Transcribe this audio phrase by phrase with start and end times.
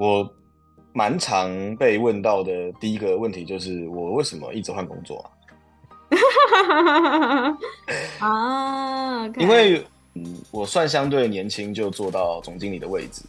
[0.00, 0.26] 我
[0.94, 5.22] 蛮常被问到的第一个问题就是，我为什么一直换工作
[8.18, 8.18] 啊？
[8.26, 9.84] 啊.因为
[10.14, 13.20] 嗯，我算相对年轻就做到总经理的位置，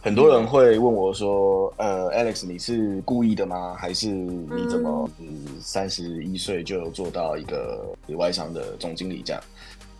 [0.00, 3.74] 很多人会问我说：“呃，Alex，你是故意的吗？
[3.76, 5.10] 还是你怎么
[5.58, 9.42] 三十一岁就做到一个外商的总经理这样？”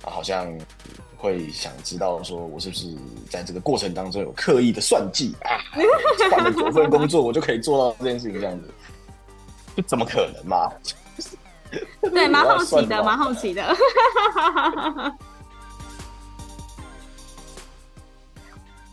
[0.07, 0.47] 啊，好像
[1.25, 2.95] 会想知道说我是不是
[3.31, 5.57] 在这个过程当中有刻意的算计啊？
[6.31, 8.69] 换了九份工作，我就可以做到这件事情这样子？
[9.75, 10.71] 就怎么可能嘛？
[12.03, 13.65] 对，蛮好奇的，蛮好奇的。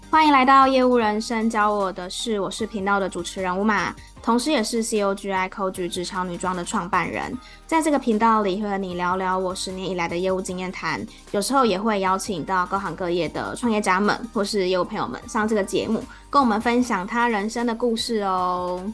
[0.10, 3.94] 欢迎来到业务人生，教我的是，我是频道的主持人吴马，
[4.24, 7.36] 同时也是 COGI Coach 职场女装的创办人。
[7.66, 18.94] 在这个频道里，会和你聊聊我十年以来的业务经验谈，有时候也会邀请到各行各业的创业家们或是业务朋友们上这个节目，跟我们分享他人生的故事哦。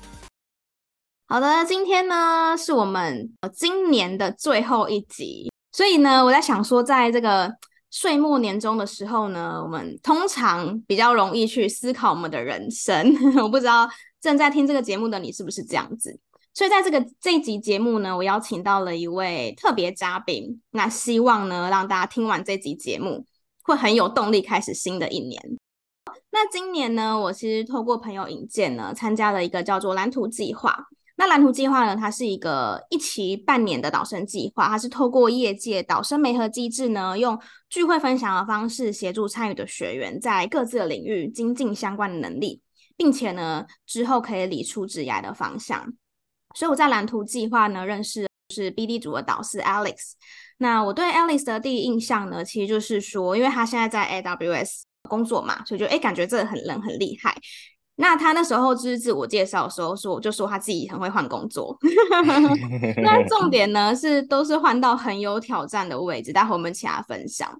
[1.28, 7.54] 好的，今天呢是我们今年的最后一集，所以呢，我在想说，在这个。
[7.90, 13.16] 岁末年终的时候呢，我们通常比较容易去思考我们的人生。
[13.42, 13.90] 我不知道
[14.28, 16.20] 正在听这个节目的你是不是这样子。
[16.54, 20.62] 所以在这个这一集节目呢，我邀请到了一位特别嘉宾。
[20.72, 23.26] 那希望呢，让大家听完这集节目，
[23.64, 25.42] 会很有动力开始新的一年。
[26.32, 30.88] 那今年呢，我其实透过朋友引荐呢，参加了一个叫做蓝图计划。
[31.20, 37.40] 那蓝图计划呢，它是一个一期半年的导生计划，它是透过业界导生媒合机制呢，用
[37.70, 42.62] 聚会分享的方式协助参与的学员在各自的领域精进相关的能力，
[42.98, 45.94] 并且呢之后可以理出职涯的方向。
[46.56, 50.14] 所以我在蓝图计划呢认识是 BD 组的导师 Alex。
[50.58, 57.38] 那我对 Alex 的第一印象呢，其实就是说，因为他现在在 AWS 工作嘛，所以就诶感觉这很人很厉害。
[58.00, 61.78] 那他那时候就是自我介绍的时候说，就说他自己很会换工作。
[63.04, 67.60] 那重点呢是都是换到很有挑战的位置，待会我们其他分享。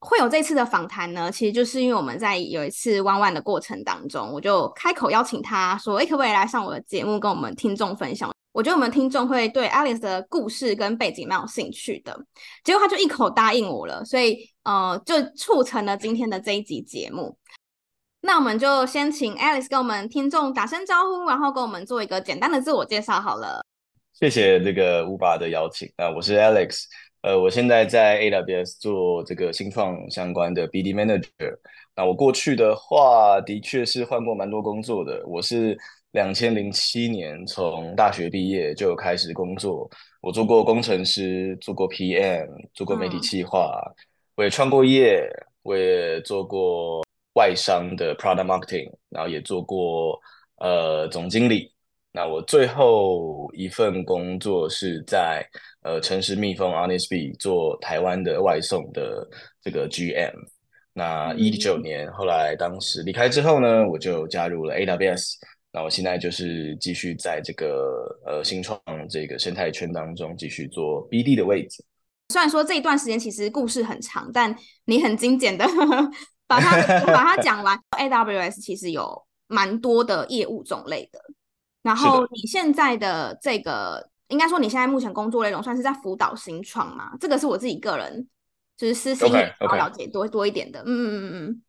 [0.00, 12.18] 会有这次的访谈呢，其实就是因为我们在有一次弯弯的过程当中，我就开口邀请他说：“哎，可不可以来上我的节目，跟我们听众分享？”我觉得我们听众会对 Alex 的故事跟背景蛮有兴趣的。
[12.64, 17.36] 结果他就一口答应我了，所以呃，就促成了今天的这一集节目。
[18.22, 23.60] 那我们就先请 Alex 跟我们听众打声招呼，然后跟我们做一个简单的自我介绍好了。
[24.14, 26.84] 谢谢这个乌巴的邀请啊，我是 Alex，
[27.26, 31.58] 呃，我现在在 AWS 做这个新创相关的 BD Manager。
[31.96, 35.20] 那我过去的话，的确是换过蛮多工作的。
[35.26, 35.76] 我是
[36.12, 44.06] 两千零七年从大学毕业就开始工作，我做过工程师，做过 PM，做过媒体企划，嗯、
[44.36, 45.28] 我也创过业，
[45.62, 47.04] 我也做过。
[47.34, 50.18] 外商的 product marketing，然后也做过
[50.58, 51.70] 呃总经理。
[52.16, 55.46] 那我最后一份工作是在
[55.82, 59.28] 呃诚实蜜蜂 Honest Bee 做台湾的外送的
[59.60, 60.32] 这个 GM。
[60.94, 65.34] 那一九年后来当时离开之后呢，我就加入了 AWS。
[65.70, 71.84] 那我现在就是继续在这个呃新创这个生态圈当中继续做 BD 的位置。
[72.32, 74.56] 虽然说这一段时间其实故事很长，但
[74.86, 75.66] 你很精简的。
[76.46, 76.80] 把它
[77.12, 77.78] 把它讲完。
[77.90, 81.20] AWS 其实有蛮多的业务种类的，
[81.86, 87.12] 然后你现在的这个，应该说你现在目前工作内容算是在辅导新创嘛？
[87.20, 88.26] 这个是我自己个人
[88.76, 89.28] 就是私心
[89.60, 90.80] 要了解多.多一点的。
[90.80, 91.62] 嗯嗯嗯嗯，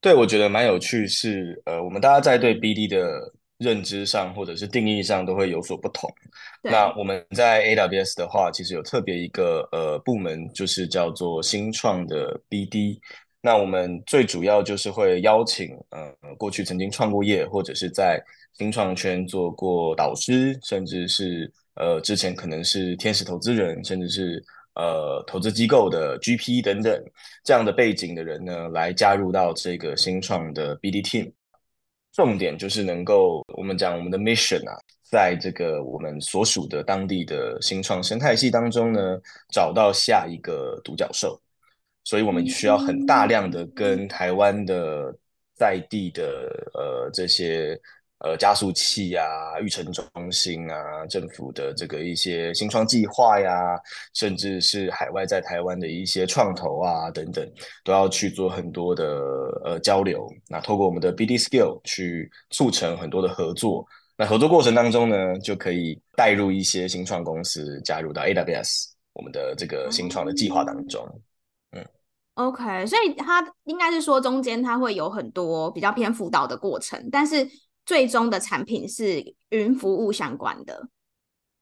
[0.00, 6.08] 对，我觉得蛮有趣是，是呃，我们大家在对 BD 的认知上或者是定义上都会有所不同。
[6.62, 13.00] 那我们在 AWS 的话，其实有特别一个呃部门，就是叫做新创的 BD。
[13.40, 18.20] 那我们最主要就是会邀请，呃，过去曾经创过业，或者是在
[18.54, 24.44] 新创圈做过导师，甚至是呃之前可能是天使投资人，甚至是
[24.74, 27.00] 呃投资机构的 GP 等等
[27.44, 31.32] 这样的背景的人呢，来加入到这个新创的 BD team。
[32.12, 34.74] 重点就是能够我们讲我们的 mission 啊，
[35.08, 39.16] 在这个我们所属的当地的新创生态系当中呢，
[39.52, 41.40] 找到下一个独角兽。
[42.08, 45.14] 所以我们需要很大量的跟台湾的
[45.54, 46.24] 在地的
[46.72, 47.78] 呃这些
[48.20, 49.24] 呃加速器啊、
[49.60, 53.78] 育成中心啊、政府的这个一些新创计划呀，
[54.14, 57.46] 甚至是海外在台湾的一些创投啊等等，
[57.84, 59.04] 都要去做很多的
[59.66, 60.26] 呃交流。
[60.48, 63.86] 那透过我们的 BD Skill 去促成很多的合作。
[64.16, 71.06] 那合作过程当中呢，就可以带入一些新创公司加入到 AWS 我们的这个新创的计划当中。
[72.38, 77.46] OK，所以他应该是说中间他会有很多比较偏辅导的过程，但是
[77.84, 80.88] 最终的产品是云服务相关的，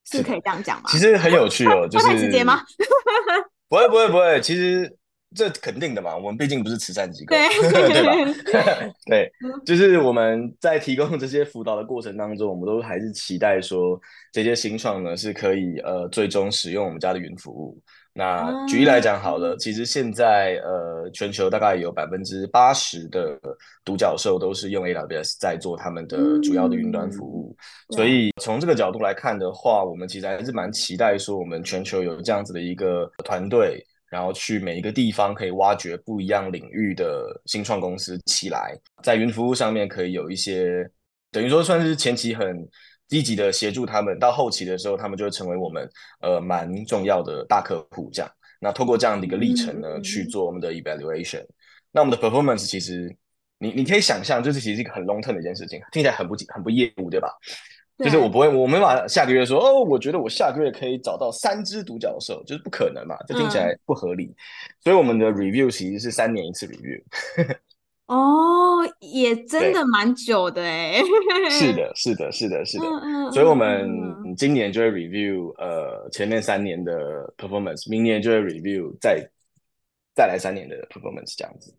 [0.05, 0.85] 是可以这样讲吗？
[0.89, 2.63] 其实很有趣哦，就是太直接吗？
[3.69, 4.97] 不会不会不会，其实。
[5.35, 7.49] 这肯定的嘛，我们毕竟不是慈善机构，对，
[7.93, 8.95] 对吧？
[9.05, 9.31] 对，
[9.67, 14.01] 就是我们在提供这些辅导的过程当中，我们都还是期待说，
[14.33, 17.77] 这些新创呢是可以呃最终使用我们家的云服务。
[18.17, 23.39] 那举例来讲好了，其实现在呃全球大概有百分之八十的
[23.85, 27.55] 独角兽都是用 AWS 在做他们的主要的云端服务，
[27.91, 33.85] 所以从这个角度来看的话，我们其实还是蛮期待说，我们全球有这样子的一个团队。
[34.09, 38.73] 然后去每一个地方可以挖掘不一样领域的新创公司起来，
[39.03, 40.89] 在云服务上面可以有一些，
[41.33, 42.47] 等于说算是前期很
[43.09, 45.89] 积极的协助他们，到后期的时候他们就会成为我们
[46.21, 48.31] 呃蛮重要的大客户这样。
[48.61, 51.45] 那透过这样的一个历程呢，嗯、去做我们的 evaluation。
[51.93, 53.15] 那我们的 performance 其实
[53.59, 57.29] 你你可以想象，就是其实是一个很 long term 的一件事情，听起来很不很不业务，对吧？
[57.99, 64.25] 就是我不会，我没办法下个月说哦，我觉得我下个月可以找到三只独角兽，就是不可能嘛，这听起来不合理。
[64.25, 64.37] 嗯、
[64.85, 67.03] 所以我们的 review 其实是三年一次 review。
[68.07, 71.03] 哦，也真的蛮久的哎。
[71.51, 72.85] 是的，是的，是的，是的。
[72.87, 73.33] 嗯嗯。
[73.33, 73.89] 所以我们
[74.37, 76.93] 今年就会 review 呃前面三年的
[77.37, 79.29] performance，明年就会 review 再
[80.15, 81.75] 再来三年的 performance 这样子。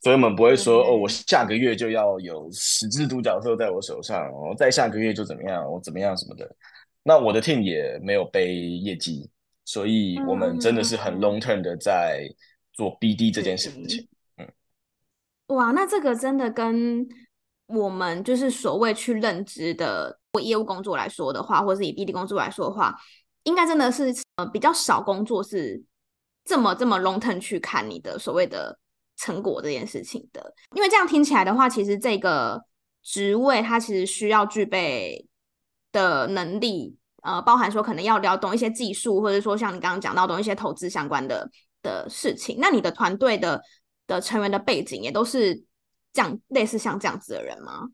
[0.00, 6.48] 所以我们不会说哦，我下个月就要有十只独角兽在我手上，哦，再下个月就怎么样，我怎么样什么的。
[7.02, 9.28] 那我的 team 也没有背业绩，
[9.64, 12.28] 所以我们真的是很 long term 的在
[12.72, 14.06] 做 BD 这件事情。
[15.48, 17.06] 哇，那这个真的跟
[17.66, 22.94] 我们就是所谓去认知的业务工作来说的话，或者是以 BD 工作来说的话，
[23.44, 25.82] 应该真的是呃比较少工作是
[26.44, 28.78] 这么这么 long term 去看你的所谓的。
[29.18, 32.62] 成果这件事情的，因为这样听起来的话，其实这个
[33.02, 35.26] 职位它其实需要具备
[35.90, 41.50] 的能力，呃，包含说可能要了懂一些技术，或者说像你刚刚讲到懂一些投资相关的
[41.82, 42.58] 的事情。
[42.60, 43.62] 那你的团队的
[44.06, 45.54] 的成员的背景也都是
[46.12, 47.88] 这样，类似像这样子的人吗？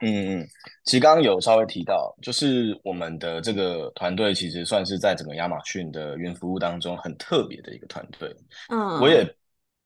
[0.00, 0.46] 嗯嗯，
[0.84, 8.34] 其实刚刚有稍微提到，就是我们的这个团队其实算是在整个亚马逊的云服务当中很特别的一个团队。
[8.68, 9.24] 嗯，我也。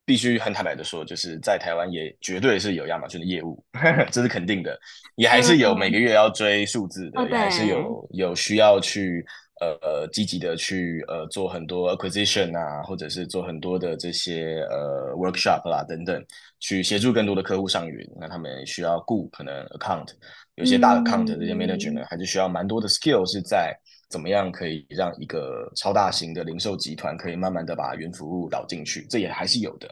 [0.08, 3.62] 必须很坦白的说，就是在台湾也绝对是有亚马逊的业务，
[4.11, 4.75] 这是肯定的，
[5.17, 9.23] 也还是有每个月要追数字的，嗯、也还是有有需要去
[9.60, 16.25] 呃呃积极的去呃做很多 acquisition 啊，或者是做很多的这些呃 workshop 啦等等，
[16.60, 18.08] 去协助更多的客户上云。
[18.20, 20.08] 那他们需要顾可能 account，
[20.55, 23.76] 有些大的 account 这些 manager 还是需要蛮多的 skill 是在。
[24.10, 29.06] 怎么样可以让一个超大型的零售集团可以慢慢的把云服务导进去？
[29.11, 29.87] 这也还是有的。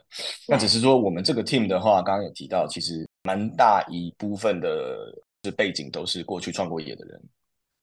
[0.49, 5.15] 那只是说我们这个 team 的话，刚刚有提到，其实蛮大一部分的
[5.45, 7.21] 是背景都是过去创过业的人。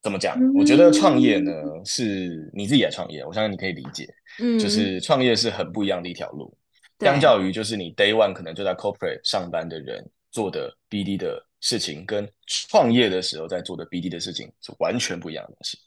[0.03, 0.37] 怎么讲？
[0.53, 1.51] 我觉得创业呢，
[1.85, 4.05] 是你自己来创业，我相信你可以理解。
[4.39, 6.55] 嗯，就是创业是很不一样的一条路，
[6.99, 15.79] 相较于就是你 day one 可能就在 corporate 上班的人做的 BD 的事情，跟创业的时候在做的 BD 的事情是完全不一样的东西。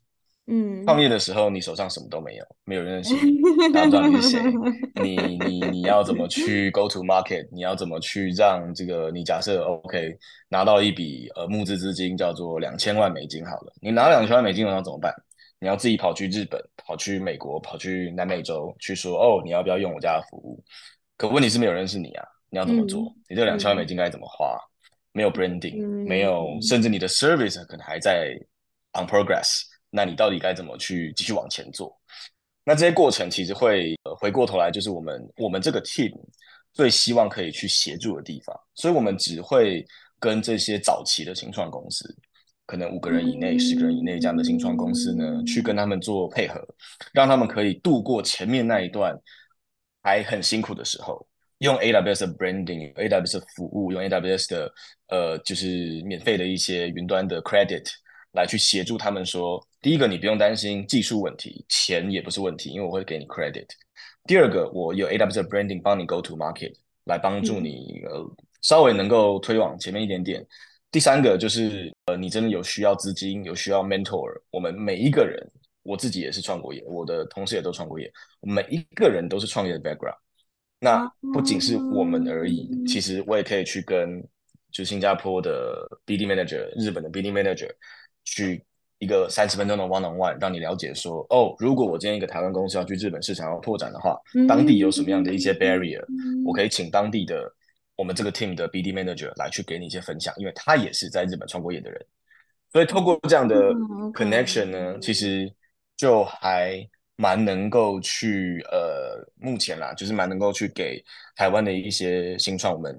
[0.48, 4.42] 嗯，创业的时候你手上什么都没有，没有人认识 你，大家不知道你是谁，
[5.02, 7.48] 你你你要怎么去 go to market？
[7.52, 10.16] 你要怎么去让这个你假设 OK
[10.48, 15.12] 拿到一笔呃募资资金叫做两千万美金好了，你拿两千万美金我要怎么办？
[15.58, 20.62] 你要自己跑去日本、跑去美国、跑去南美洲去说哦，你要不要用我家的服务？
[21.16, 23.00] 可问题是没有人认识你啊，你要怎么做？
[23.00, 24.56] 嗯、你这两千万美金该怎么花？
[25.12, 28.38] 没有 branding，、嗯、没有，甚至你的 service 可能还在
[28.92, 29.62] on progress。
[29.90, 31.96] 那你到底该怎么去继续往前做？
[32.64, 36.12] 那这些过程其实会、呃、回过头来，就是我们我们这个 team
[36.72, 38.58] 最希望可以去协助的地方。
[38.74, 39.86] 所以，我们只会
[40.18, 42.12] 跟这些早期的新创公司，
[42.66, 46.60] 可能五个人以内、十个人以内这样的新创公司呢，去跟他们做配合，
[47.12, 49.16] 让他们可以度过前面那一段
[50.02, 51.24] 还很辛苦的时候，
[51.58, 54.72] 用 AWS 的 branding、AWS 的服务、用 AWS 的
[55.06, 57.88] 呃，就是免费的一些云端的 credit。
[58.32, 63.68] 来去协助他们说，第一个你不用担心技术问题，钱也不是问题，因为我会给你 credit。
[64.24, 66.74] 第二个，我有 AWS branding 帮你 go to market，
[67.04, 70.44] 来帮助你、嗯、呃稍微能够推往前面一点点。
[70.90, 75.40] 第三个就是呃你真的有需要资金，有需要 mentor，我们每一个人，
[75.84, 80.18] 我自己也是创过业，我的同事也都创过业，每一个人都是创业的 background。
[80.80, 84.20] 那不仅是我们而已，嗯、其实我也可以去跟
[84.72, 87.70] 就新加坡的 BD manager、日本的 BD manager。
[88.28, 88.60] 去
[88.98, 96.02] 一个三十分钟的 one on one，让你了解说，哦，如果我今天一个台湾公司要去日本市场要拓展的话，当地有什么样的一些 barrier，
[96.46, 97.52] 我可以请当地的
[97.94, 102.06] 我们这个 team 的 BD manager 来去给你一些分享，因为他也是在日本创过业的人，
[102.72, 103.72] 所以透过这样的
[104.12, 105.00] connection 呢，嗯 okay.
[105.00, 105.52] 其实
[105.96, 106.86] 就还
[107.16, 111.02] 蛮能够去呃，目前啦，就是蛮能够去给
[111.34, 112.94] 台湾的一些新创们，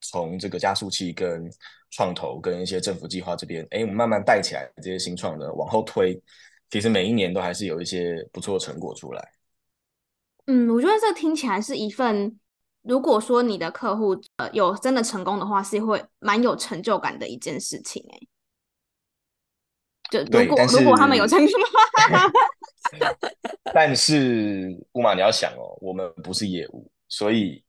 [0.00, 1.50] 从这个加速器跟
[1.90, 6.20] 创投跟一些政府计划这边，哎，我们慢慢带起来这些新创的，往后推，
[6.70, 9.32] 其实每一年都还是有一些不错的成果出来。
[10.46, 12.38] 嗯，我觉得这听起来是一份。
[12.82, 18.18] 如果说你的客户呃有真的成功的话，是会蛮有成就感的一件事情哎。
[20.10, 22.32] 就如果如果他们有成功的话，
[23.74, 27.62] 但是乌马你要想哦，我们不是业务，所以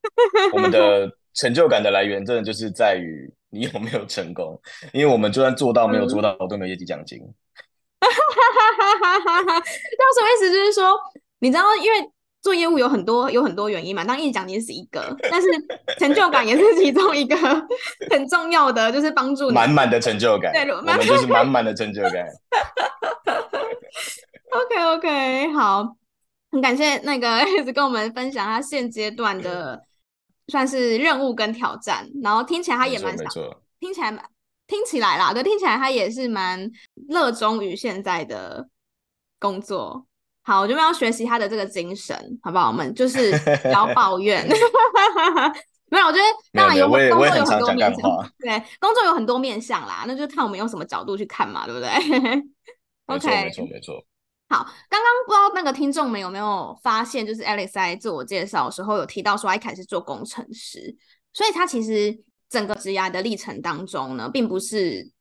[0.54, 4.60] 我们的 成就感的来源真的就是在于你有没有成功。
[4.94, 7.20] 因为我们就算做到没有做到，都没有业绩奖金。
[8.00, 8.12] 哈哈
[9.00, 9.64] 哈哈哈！
[10.00, 10.52] 那什么意思？
[10.52, 10.98] 就是说，
[11.40, 12.10] 你知道，因为。
[12.42, 15.48] 做业务有很多有很多原因嘛，当业绩奖金是一个，但是
[16.00, 17.38] 成就感也是其中一个
[18.10, 20.52] 很重要的，就是帮助你满满的成就感。
[20.52, 22.14] 对，我们就是满满的成就感。
[24.50, 25.96] OK OK，好，
[26.52, 29.80] 很感谢那个 Alex 跟我们分享他现阶段的
[30.52, 33.28] 算是任务跟挑战，然后听起来他也蛮想，
[33.80, 34.24] 听起来蛮
[34.68, 36.70] 听起来啦，对，听起来他也是蛮
[37.10, 38.68] 热衷于现在的
[39.40, 40.06] 工作。
[40.44, 42.68] 好，我就要学习他的这个精神，好不好？
[42.68, 43.32] 我们就是
[43.62, 44.46] 不要抱怨。
[45.90, 51.90] 没有，我觉得当然有工作有很多面向，对，工作有很多面向啦，那就看我们用什么角度去看嘛，对不对
[53.08, 54.04] ？OK，没错没错。
[54.52, 60.96] 好，刚刚不知道那个听众们有没有发现，就是 Alex 在自我介绍的时候有提到说，他一开始做工程师，
[61.34, 65.12] 所以他其实整个职涯的历程当中呢，并不是。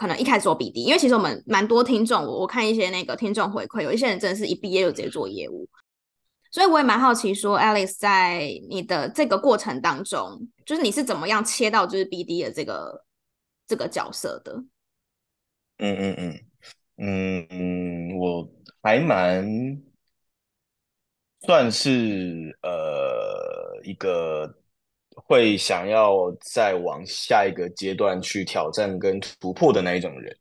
[0.00, 5.68] 可能一开始做 BD，因为其实我们蛮多听众，我我看一些那个听众回馈，有一些人真的是一毕业就直接做业务，
[6.52, 13.04] 所以我也蛮好奇说，Alex 在你的这个过程当中，就是你是怎么样切到就是 BD 的这个
[13.66, 14.52] 这个角色的？
[15.78, 16.40] 嗯嗯嗯
[16.98, 18.48] 嗯嗯，我
[18.82, 19.46] 还蛮
[21.40, 24.54] 算是呃一个。
[25.20, 30.34] 会想要再往下一个阶段去挑战跟突破的那一种人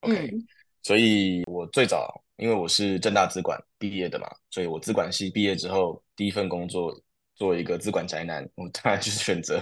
[0.00, 0.46] ，OK，嗯，
[0.82, 7.00] 所以我最早因为我是正大资管毕业的嘛，所以我资管系毕业之后第一份工作
[7.36, 9.60] 做一个资管宅男，我当然就是选择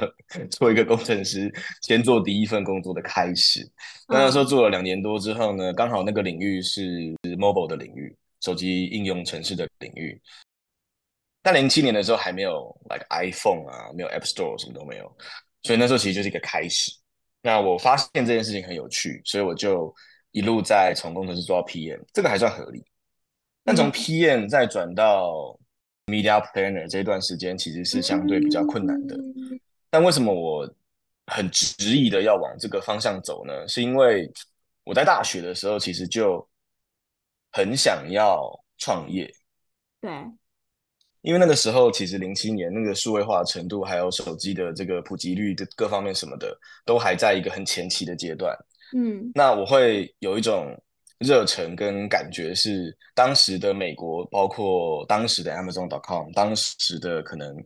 [0.50, 1.52] 做一个工程师，
[1.82, 3.68] 先做第一份工作的开始。
[4.08, 10.18] 那那时候做了两年多之后呢，刚好那个领域是 mobile 的领域，手机应用程式的领域。
[11.42, 15.14] 但零七年的时候还没有 like iPhone 啊，没有 App Store 什么都没有，
[15.62, 16.90] 所以那时候其实就是一个开始。
[17.42, 19.94] 那我发现这件事情很有趣，所以我就
[20.30, 22.82] 一路在从工程师做到 PM，这个还算合理。
[23.62, 25.58] 但从 PM 再转到
[26.06, 29.16] Media Planner 这段时间，其实是相对比较困难的。
[29.90, 30.68] 但为什么我
[31.26, 33.66] 很执意的要往这个方向走呢？
[33.68, 34.30] 是因为
[34.84, 36.46] 我在大学的时候其实就
[37.52, 39.32] 很想要创业。
[40.00, 40.10] 对。
[41.22, 48.54] 因为那个时候，其实零七年那个数位化的程度，还有手机的这个普及率的各方面什么的，都还在一个很前期的阶段。
[48.94, 50.78] 嗯，那我会有一种
[51.24, 57.56] 热忱跟感觉，是当时的美国，包括当时的 Amazon.com，当时的可能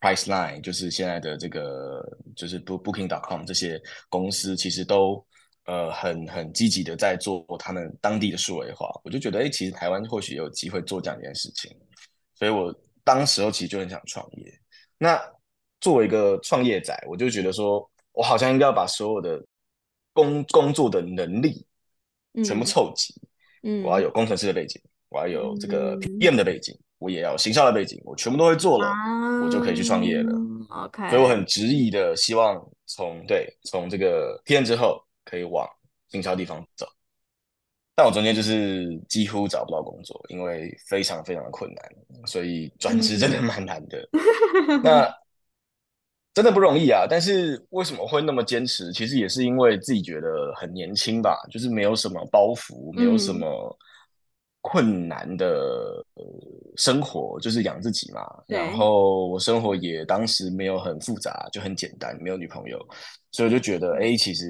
[0.00, 2.00] Priceline，就是现在的这个
[2.36, 5.24] 就是 Booking.com 这些公司，其实都
[5.66, 8.88] 呃很很积极的在做他们当地的数位化。
[9.02, 11.70] 我就觉得，哎，其实台湾或许有机会做这样一件事情。
[12.34, 14.52] 所以我当时候其实就很想创业。
[14.98, 15.20] 那
[15.80, 19.44] 作为一个创业仔，我就觉得说，我好像应该要把所有的
[20.12, 21.66] 工工作的能力
[22.42, 23.14] 全部凑齐。
[23.62, 28.88] 嗯，我要有工程师的背景，我要有这个 PM 的背景，我也要有行销的背景，我全部都会做了，
[29.44, 30.32] 我就可以去创业了。
[30.70, 35.66] OK，所以我很执意的希望从对从这个 PM 之后可以往
[36.08, 36.86] 行销地方走。
[37.96, 44.08] 但我中间就是几乎找不到工作，因为非常非常的困难，所以转职真的蛮难的。
[44.82, 45.08] 那
[46.34, 47.06] 真的不容易啊！
[47.08, 48.92] 但是为什么会那么坚持？
[48.92, 53.78] 其实也是因为自己觉得很年轻吧，就是没有什么包袱，没有什么
[54.60, 56.24] 困难的呃
[56.76, 58.20] 生活，就是养自己嘛。
[58.48, 62.78] 然后我生活也当时没有很复杂，就很简单，没有女朋友，
[63.30, 64.46] 所以我就觉得，哎，其实。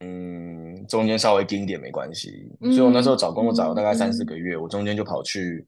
[0.00, 5.66] 嗯，中间稍微盯一点没关系，嗯，所以我那时候找工作找了大概三四个月，嗯，我中间就跑去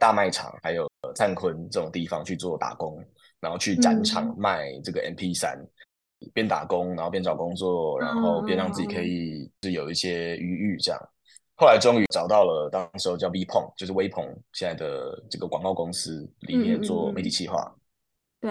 [0.00, 3.00] 大卖场还有灿坤这种地方去做打工，
[3.40, 5.58] 然后去展场卖这个 MP 三
[6.20, 11.00] 嗯，边打工然后边找工作，然后边让自己可以是有一些余裕这样。
[11.56, 17.74] 后来终于找到了，当时候叫 V 朋，就是微鹏现在的这个广告公司里面做媒体企划。
[18.40, 18.50] 对。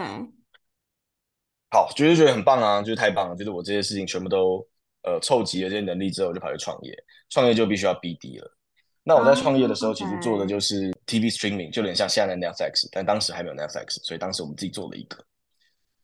[1.72, 4.66] 好，觉得觉得很棒啊，就是太棒了，就是我这些事情全部都
[5.04, 6.96] 呃凑齐了这些能力之后，就跑去创业，
[7.30, 8.58] 创业就必须要 BD 了。
[9.04, 15.18] 那我在创业的时候，其实做的就是 TV streaming，就有点像现在的 Netflix，但当时还没有 Netflix，所以当时我们自己做了一个。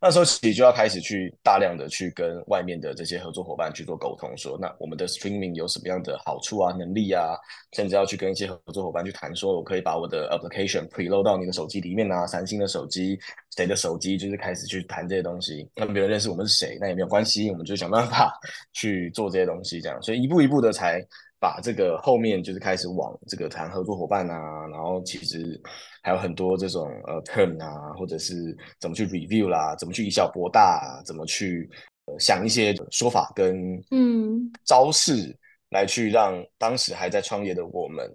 [0.02, 7.36] 那时候其实就要开始去大量的去跟外面的这些合作伙伴去做沟通，说那我们的 streaming 有什么样的好处啊、能力啊，
[7.74, 13.18] 甚至要去跟一些合作伙伴去谈，说我可以把我的 application preload 到你的手机里面啊，三星的手机、
[13.56, 15.68] 谁的手机，就是开始去谈这些东西。
[15.76, 18.32] 那别人认识我们是谁，那也没有关系，我们就想办法
[18.74, 21.06] 去做这些东西，这样，所以一步一步的才。
[21.46, 25.62] 把这个后面就是开始往这个谈合作伙伴啊，然后其实
[26.02, 28.34] 还有很多这种呃 term 啊，或者是
[28.80, 31.70] 怎么去 review 啦，怎么去以小博大啊，怎么去、
[32.06, 33.56] 呃、想一些说法跟
[33.92, 35.38] 嗯招式
[35.70, 38.12] 来去让当时还在创业的我们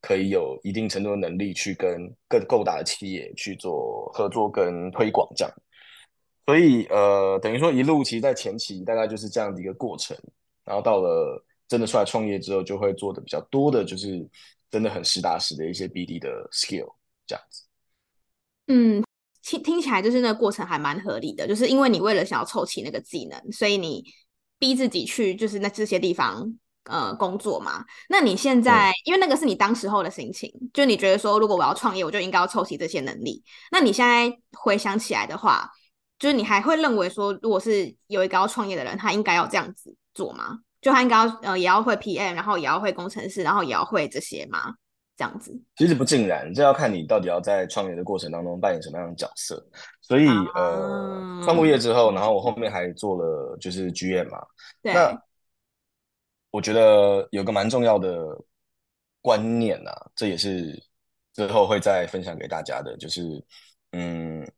[0.00, 5.52] 可以有一定程度的能力去跟更够大的企业去做合作跟推广这样。
[6.46, 10.16] 所以呃等于说一路其实在前期大概就是这样的一个过程，
[10.64, 11.44] 然后到了。
[11.70, 14.28] 真的出来创业之后，就会做的比较多的，就是
[14.68, 16.92] 真的很实打实的一些 BD 的 skill
[17.28, 17.62] 这样子。
[18.66, 19.04] 嗯，
[19.42, 24.04] 听听起来就是那个过程还蛮合理的，就是因为你为了想要凑齐那个技能，所以你
[24.58, 26.52] 逼自己去就是那这些地方
[26.84, 27.84] 呃工作嘛。
[28.08, 33.44] 那你现在，嗯，因为那个是你当时候的心情，就你觉得说，如果我要创业，我就应该要凑齐这些能力。
[33.70, 35.70] 那你现在回想起来的话，
[36.18, 40.58] 就是你还会认为说，如果是有一个要创业的人，他应该要这样子做吗？
[40.80, 44.74] 就他应该要呃也要会 PM，然后也要会工程师，然后也要会这些吗？
[45.16, 45.52] 这样子？
[45.76, 49.62] 其实不尽然，这要看你到底要在创业的过程当中扮演什么样的角色。
[50.00, 54.38] 所以、啊、呃，创过业之后，然后我后面还做了就是 GM 嘛。
[54.82, 54.94] 对。
[54.94, 55.22] 那
[56.50, 58.26] 我觉得有个蛮重要的
[59.20, 60.82] 观念啊，这也是
[61.34, 63.22] 之后会再分享给大家的，就是
[63.92, 64.50] 嗯。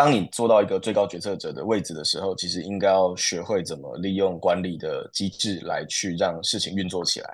[0.00, 7.28] 当你做到一个最高决策者的位置的时候，其实应该要学会怎么利用管理的机制来去让事情运作起来，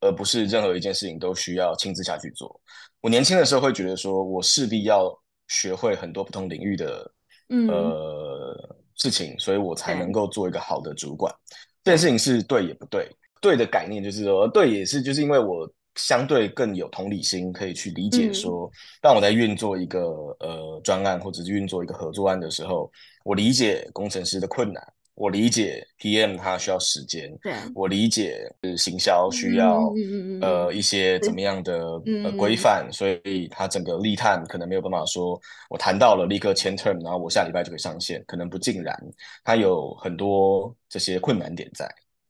[0.00, 2.60] 而不是任何一件事情都需要亲自下去做。
[3.00, 5.10] 我年轻的时候会觉得说，我势必要
[5.48, 7.10] 学会很多不同领域的、
[7.48, 11.34] 嗯、呃事情，所以我才能够做一个好的主管。
[11.82, 13.08] 这件事情是对也不对，
[13.40, 15.66] 对的概念就是说，对也是就是因为我。
[15.96, 20.00] 相对更有同理心，可以去理解说，当我在运作一个
[20.40, 22.90] 呃专案或者是运作一个合作案的时候，
[23.24, 24.82] 我理解工程师的困难，
[25.14, 32.00] 我理解 PM 他需要时间，对，我理解是行销需要、嗯、呃一些怎么样的、
[32.38, 38.98] 规范，所以他整个立探可能没有办法说，我谈到了立刻签 term，然后我下礼拜就可以上线，可能不尽然，
[39.44, 41.86] 他有很多这些困难点在。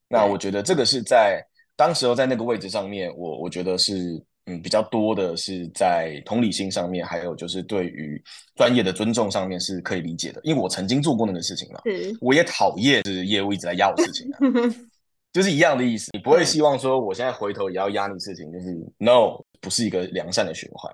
[0.09, 1.41] 那我觉得这个是在。
[1.77, 8.23] 当时候在那个位置上面，我我觉得是嗯比较多的是在同理心上面，还有就是对于
[8.57, 12.17] 专业的尊重上面是可以理解的，因为我曾经做过那个事情嘛，是。
[12.21, 14.39] 我也讨厌是业务一直在压我事情啊，
[15.33, 20.93] 就是一样的意思，你不会希望说我现在回头也要压你事情，就是 no 不是一个良善的循环，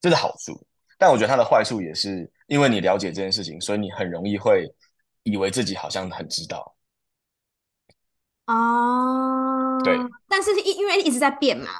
[0.00, 0.52] 这是好处，
[0.98, 4.68] 但我觉得它的坏处也是因为你了解这件事情，所以你很容易会
[5.22, 6.73] 以为自己好像很知道。
[8.46, 11.70] 哦，对，但是因因为一直在变嘛，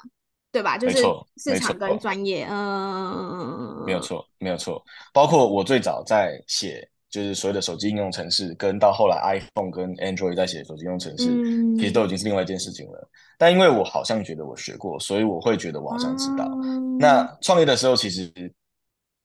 [0.50, 0.78] 对吧？
[0.78, 0.98] 就是
[1.36, 4.82] 市场跟专业，嗯，没有错，没有错。
[5.12, 13.10] 包括我最早在写，就是所谓的手机应用程式，跟到后来 iPhone 跟 Android 在写手机应用程式，嗯，其实都已经是另外一件事情了。
[13.36, 16.46] 但因为我好像觉得我学过，所以我会觉得我好像知道。
[16.62, 18.32] 嗯，那创业的时候，其实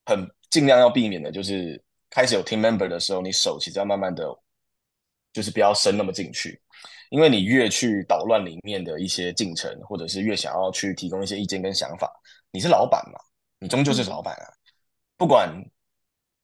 [0.05, 4.25] 很尽量要避免的，就是开始有 team member 的时候，你手其实要慢慢的，
[5.31, 6.59] 就是不要伸那么进去。
[7.09, 12.11] 因为你越去捣乱里面的一些进程，或者是越想要去提供一些意见跟想法，
[12.51, 13.19] 你是老板嘛？
[13.59, 14.45] 你终究是老板啊。
[15.17, 15.49] 不管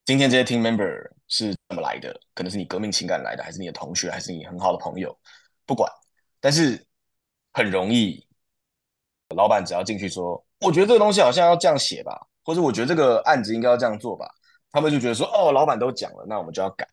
[0.05, 5.17] 今天这些 team member 是怎么来的，可能是你革命情感来的，还是你的同学，还是你很好的朋友，
[5.65, 5.91] 不管。
[6.39, 6.85] 但是
[7.53, 8.27] 很容易，
[9.35, 14.29] 老板只要进去说，我觉得这个东西好像要这样写吧，或者我觉得这个案子应该要这样做吧，
[14.71, 16.87] 他们就觉得说，哦，老板都讲了，那我们就要改。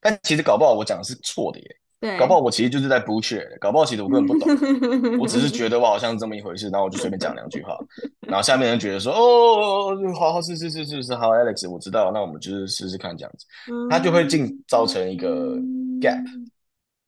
[0.00, 1.79] 但其实搞不好我讲的是错的耶。
[2.00, 4.48] 对，搞不好我其实就是在 bullshit，搞不好其实我根本不懂，
[5.20, 7.78] 我只是觉得我好像是这么一回事，然后我就随便讲两句话，
[8.20, 13.44] 然后下面人觉得说，哦，好好，是是是是是，好，Alex，我知道，那我们就是试试看这样子，
[13.90, 15.56] 他就会进造成一个
[16.00, 16.24] gap，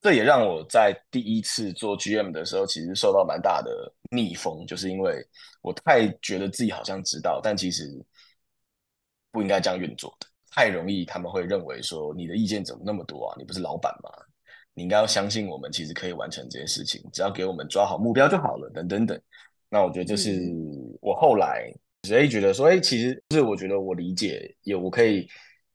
[0.03, 5.27] 这也让我在第一次做 GM 的时候，其实受到蛮大的逆风，就是因为
[5.63, 7.91] 我太觉得自己好像知道，但其实
[9.31, 13.35] 不应该这样运作的，太容易他们会认为说，你的意见怎么那么多啊？
[13.39, 14.11] 你不是老板吗？
[14.75, 19.21] 你应该要相信我们，其实可以完成这些事情，只要给我们抓好目标就好了，等等等。
[19.69, 20.41] 那我觉得这是
[21.01, 25.29] 我后来所以觉得说，哎，其实是我觉得我理解，也我可以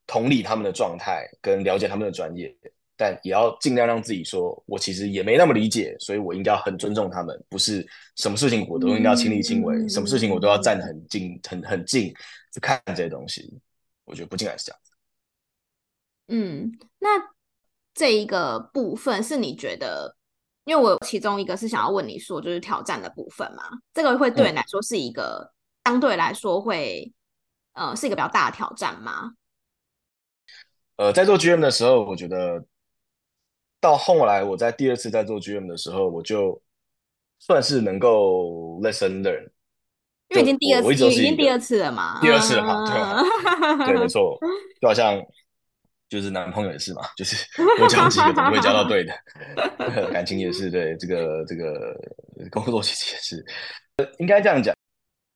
[0.05, 2.53] 同理他们的状态，跟了解他们的专业，
[2.95, 12.13] 但也要尽量让自己说，我其实也没那么理解，所以我应该要很尊重他们，不是什么事情我都应该要亲力亲为，嗯、什么事情我都要站得很近、很很近
[12.53, 13.51] 去看这些东西。
[14.05, 14.79] 我觉得不尽然是这样。
[16.29, 17.07] 嗯，那
[17.97, 20.15] 这一个部分是你觉得，
[20.65, 27.11] 因为我其中一个是想要问你说，就是挑战的部分嘛，这个会对你来说是一个、嗯、相对来说会，
[27.73, 29.31] 呃，是一个比较大的挑战吗？
[30.97, 32.63] 呃，在做 GM 的时候，我觉得
[33.81, 36.61] 到后来我在第二次在做 GM 的时候，我就
[37.39, 39.49] 算是能够 lesson learn，
[40.29, 43.87] 因为已经第二次，已经第二次了嘛，第二次了嘛，对？
[43.87, 44.37] 对，没错，
[44.79, 45.19] 就好像
[46.09, 47.45] 就是男朋友也是嘛，就是
[47.77, 51.97] 多交几个总会交到对的，感情也是对，这个这个
[52.49, 53.45] 工作其实也是，
[54.19, 54.75] 应该这样讲。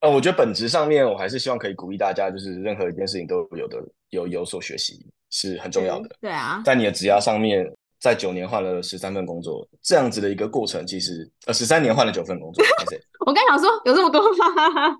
[0.01, 3.77] 呃，我觉得本质上面，我还是希望可以鼓励大家，就是任何一件事情都有的
[4.09, 5.05] 有有所学习。
[5.33, 6.09] 是很重要的。
[6.19, 7.65] 对啊，在你的职涯上面，
[8.01, 12.65] 在九年换了十三份工作，这样子的一个过程，其实呃，十三年换了九份工作。
[13.25, 14.97] 我刚想说，有这么多吗？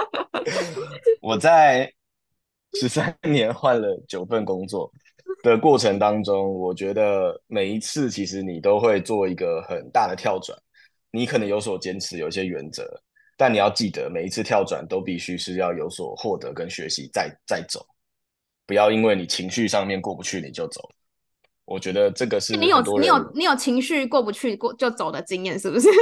[1.20, 1.92] 我在
[2.74, 4.90] 十三 年换了九份工作
[5.42, 10.58] 的过程当中，我觉得每一次其实你都会做一个很大的跳转，
[11.10, 12.84] 你可能有所坚持，有一些原则，
[13.36, 17.84] 但你要记得，每一次跳转都必须是要有所获得跟学习，再再走。
[18.66, 20.80] 不要因为你情绪上面过不去你就走，
[21.66, 25.88] 我觉得这个是你有你有你有情绪过不去过就走的经验是不是？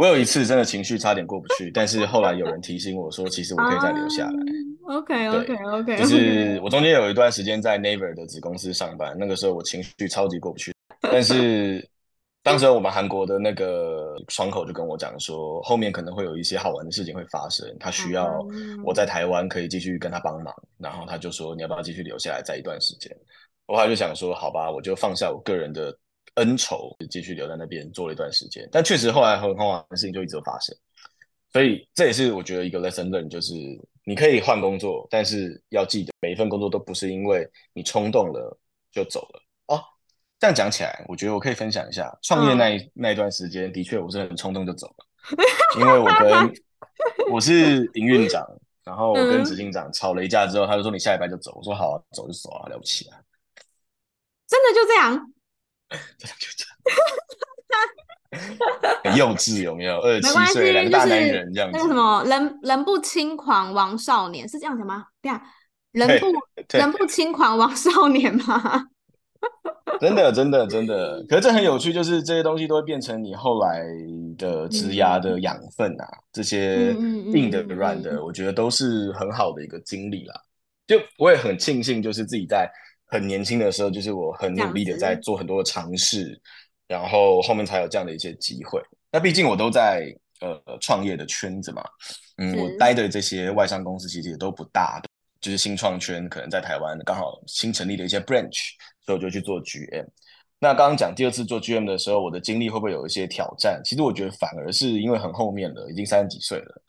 [0.00, 4.32] 我有一次真的情绪差点过不去，但是后来有人提醒我说，其实我可以再留下来。
[4.32, 10.74] Uh, OK OK OK，就是我中间有一段时间在 Naver 的子公司上班，那个时候我情绪超级过不去，
[11.12, 11.86] 但是。
[12.42, 18.42] 当时我们韩国的那个窗口就跟我讲说，后面可能会有一些好玩的事情会发生，他需要
[18.82, 23.14] 我在台湾可以继续跟他帮忙，然后他就说，你要不要继续留下来再一段时间？
[23.66, 25.94] 我后来就想说，好吧，我就放下我个人的
[26.34, 28.68] 恩仇，继续留在那边做了一段时间。
[28.70, 30.76] 但确实后来很好玩的事情就一直都发生，
[31.52, 33.54] 所以这也是我觉得一个 lesson learn，就是
[34.04, 38.58] 你可以换工作，但是要记得每一份工作都不是因为你冲动了
[38.92, 39.42] 就走了。
[39.66, 39.82] 哦。
[40.38, 45.04] 这样讲起来，我觉得我可以分享一下创业那一、嗯、那一段时间，的确我是很冲动就走了，
[45.78, 46.54] 因为我跟
[47.30, 48.42] 我是营运长，
[48.82, 53.20] 然后我跟执行长吵了一架之后，他就说你下礼拜就走，我说好啊，走就走啊，了不起啊，
[54.48, 55.30] 真的就这样，
[59.04, 59.98] 很幼稚有没有？
[60.00, 65.06] 二十七岁两个大男人这样子，那个什么人人不轻狂枉少年是这样子吗？
[65.20, 65.42] 对啊，
[65.92, 66.26] 人不
[66.76, 68.86] 人不轻狂枉少年吗？
[70.00, 73.84] 真的，真的，真的，可是这很有趣，就是这些东西都会变成你后来
[74.38, 76.92] 的枝芽的养分啊，嗯、这些
[77.32, 80.34] 硬的、软的，我觉得都是很好的一个经历啦。
[80.86, 82.70] 就我也很庆幸，就是自己在
[83.10, 86.40] 很年轻的时候，就是我很努力的在做很多的尝试，
[86.86, 88.80] 然后后面才有这样的一些机会。
[89.12, 90.06] 那毕竟我都在
[90.40, 91.82] 呃创业的圈子嘛，
[92.38, 95.08] 嗯，我待的这些外商公司其实也都不大的，
[95.40, 98.70] 就是新创圈，可能在台湾刚好新成立的一些 branch。
[99.06, 100.06] 所以我就去做 GM。
[100.60, 103.80] 那刚刚讲第二次做 GM 的时候，我的经历会不会有一些挑战？
[103.82, 106.82] 其实我觉得反而是因为很后面了，已经三十几岁了，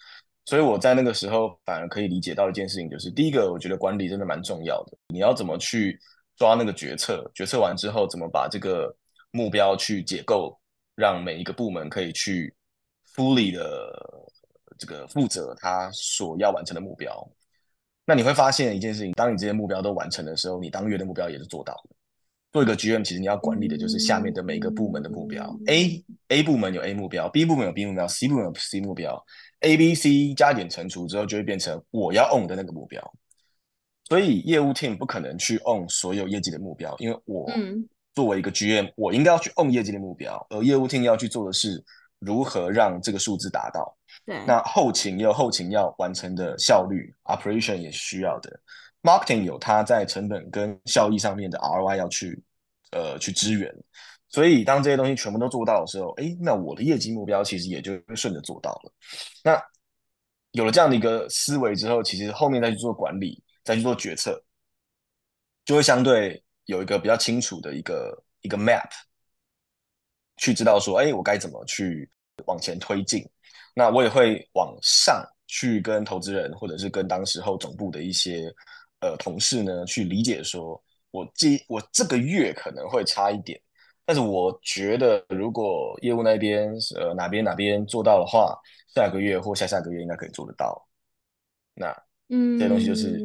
[0.52, 4.98] 所以我在那个时候反而可以理解到一件事情，就是第一个，我觉得管理真的蛮重要的。
[5.08, 5.98] 你要怎么去
[6.36, 7.24] 抓那个决策？
[7.34, 8.94] 决策完之后，怎么把这个
[9.32, 10.60] 目标去解构，
[10.94, 12.54] 让每一个部门可以去
[13.16, 13.98] fully 的
[14.78, 17.26] 这个负责他所要完成的目标。
[18.06, 21.96] 那你会发现一件事情，当你这些目标都完成的时候，你当月的目标也是做到了。
[22.52, 25.58] 做一个 GM，其实你要管理的就是下面的每一个部门的目标。
[25.68, 29.26] A A 部门有 A 目标，B 部门有 B 目标，C 部门有 C 目标。
[29.62, 33.02] A、B、C 加减乘除之后，就会变成我要 own 的那个目标。
[34.10, 37.50] 所以业务 team 不可能去 own 所有业绩的目标，因为我
[38.14, 41.82] 作为一个 GM，我应该要去 own 业绩的目标，而业务 team 要去做的是
[42.20, 43.98] 如何让这个数字达到。
[44.26, 48.60] 对，那后勤也有后勤要完成的效率，operation 也需要的。
[49.02, 52.44] Marketing 有它在成本跟效益上面的 ROI 要去
[52.92, 53.74] 呃去支援，
[54.32, 58.92] 所以当这些东西全部都做到的时候，诶，那我的业绩目标其实也就顺着做到了。
[59.44, 59.62] 那
[60.52, 64.42] 有了这样的一个思维之后，其实后面再去做管理，再去做决策，
[65.66, 68.90] 就会相对有一个比较清楚的一个一个 map，
[70.38, 72.10] 去知道说，诶，我该怎么去
[72.46, 73.24] 往前推进。
[73.76, 78.54] 那我也会往上去跟投资人，或者是跟当时候总部的一些。
[79.04, 83.60] 呃，同事呢，去理解说，我这我这个月可能会差一点，
[84.06, 88.58] 但是我觉得如果业务那边呃哪边哪边做到的话，
[88.94, 90.86] 下个月或下下个月应该可以做得到。
[91.76, 91.88] 那
[92.30, 93.24] 嗯，这些东西就是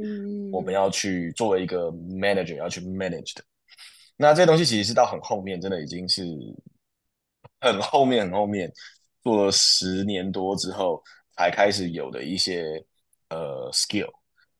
[0.53, 3.43] 我们要去作为一个 manager 要去 manage 的。
[4.17, 6.23] 那这些东西其实是到很后面，真的已经是
[7.61, 8.71] 很后面很后面
[9.23, 11.03] 做了十年多之后
[11.37, 12.85] 才开始有的一些
[13.31, 14.11] 呃 skill。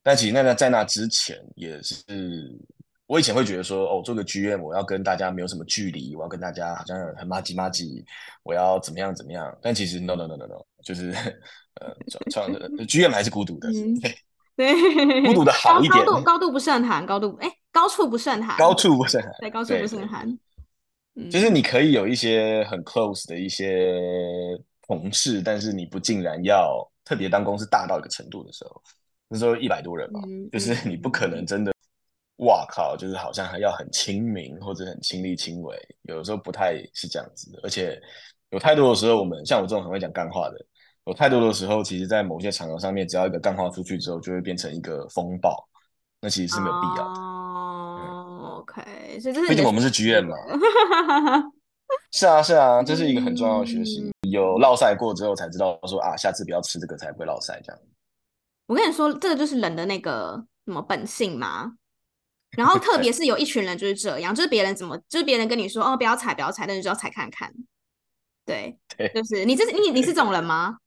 [0.03, 2.03] 但其实那那在那之前也是。
[3.07, 8.03] 我以前会觉得说，哦，做个 GM，我要跟大家没有什么距离，我要跟大家好像很麻吉麻吉，
[8.43, 9.57] 我要怎么样怎么样。
[9.61, 11.11] 但其实 no no no no no，就是
[11.79, 11.95] 呃，
[12.29, 14.13] 创创 GM 还是孤独的，嗯、对
[14.57, 16.05] 对，孤独的好一点。
[16.05, 20.37] 高度高度不胜寒，高度哎，高处不胜寒，高处不胜寒，对，高处不胜寒。
[21.31, 23.97] 就是你可以有一些很 close 的一些
[24.85, 28.81] 同事，但是你不竟然要特别当公司大到一个程度的时候，
[29.29, 31.71] 那时候一百多人嘛，嗯、就是你不可能真的。
[32.37, 32.95] 哇靠！
[32.95, 37.59] 就是好像还要很亲民或者很亲力亲为，有的时候不太是这样子的。
[37.63, 37.99] 而且
[38.51, 40.55] 有太多的时候，我们像我这种很会讲干话的，
[41.05, 45.67] 有太多的时候，其实在某些场合上面，只要一个干话出去之后，就会变成一个风暴。
[46.21, 47.19] 那其实是没有必要的。
[47.19, 50.35] 哦、嗯、OK，所以这是毕竟我们是剧院嘛。
[52.11, 54.01] 是啊，是啊，这是一个很重要的学习。
[54.01, 57.81] 嗯、有落赛过之后，才知道说啊，下次不要吃这个，才不会落赛这样。
[58.67, 61.71] 我跟你说，这个就是人的那个什么本性嘛。
[62.51, 67.53] 然后特别是有一群人就是这样，就是别人怎么，就是别人跟你说哦，不要踩，不要踩，但是就要踩看看。
[68.45, 70.77] 对， 对就是你这是你你是这种人吗？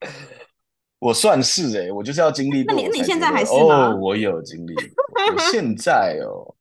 [0.98, 2.64] 我算是哎、欸，我就是要经历。
[2.64, 3.92] 那你你现在还是吗？
[3.92, 4.74] 哦，我有经历。
[4.74, 6.54] 我现 在哦，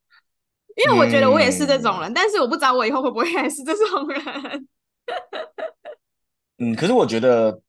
[0.75, 4.67] 因为我觉得我也是这种人，嗯、但是我不知道我以后会不会还是这种人。
[6.59, 7.59] 嗯，可是我觉得。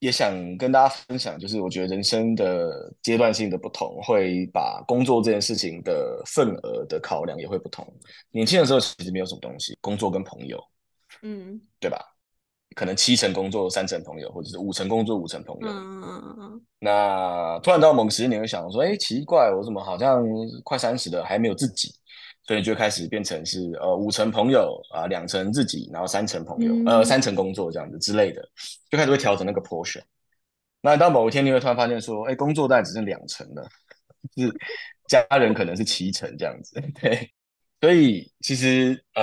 [0.00, 7.86] 也想跟大家分享，就是我觉得人生的阶段性的不同，会把工作这件事情的份额的考量也会不同。
[8.30, 10.62] 年轻的时候其实没有什么东西，工作跟朋友，
[11.22, 11.98] 嗯，对吧？
[12.76, 15.68] 可能七成工作，三成朋友，或者是五成工作，五成朋友。
[15.68, 16.62] 嗯嗯嗯。
[16.78, 20.24] 那突然到某个时间，你会想说，哎，奇怪，我怎么好像
[20.62, 21.92] 快三十了，还没有自己？
[22.48, 28.42] 所以就开始变成是呃五成朋友啊，两成自己，然后三成朋友，嗯、呃三成工作这样子之类的，
[28.88, 30.00] 就开始会调整那个 portion。
[30.80, 33.68] 那到某一天，你会突然发现说，哎，工作大概只剩两成了，
[34.34, 34.50] 是
[35.08, 36.82] 家人可能是七成这样子。
[36.98, 37.30] 对，
[37.82, 39.22] 所以其实呃，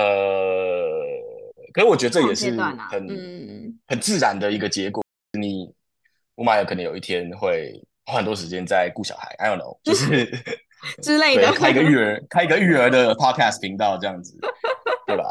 [1.74, 5.02] 可是我觉得这也是很、啊嗯、很自然的一个结果。
[5.36, 5.74] 你
[6.36, 10.30] 我妈有可能有一天会花很多时间在顾小孩，I don't know，就是。
[11.02, 14.38] 之类的， 开一个育儿，开一个育儿的 podcast 频道这样子，
[15.06, 15.24] 对吧？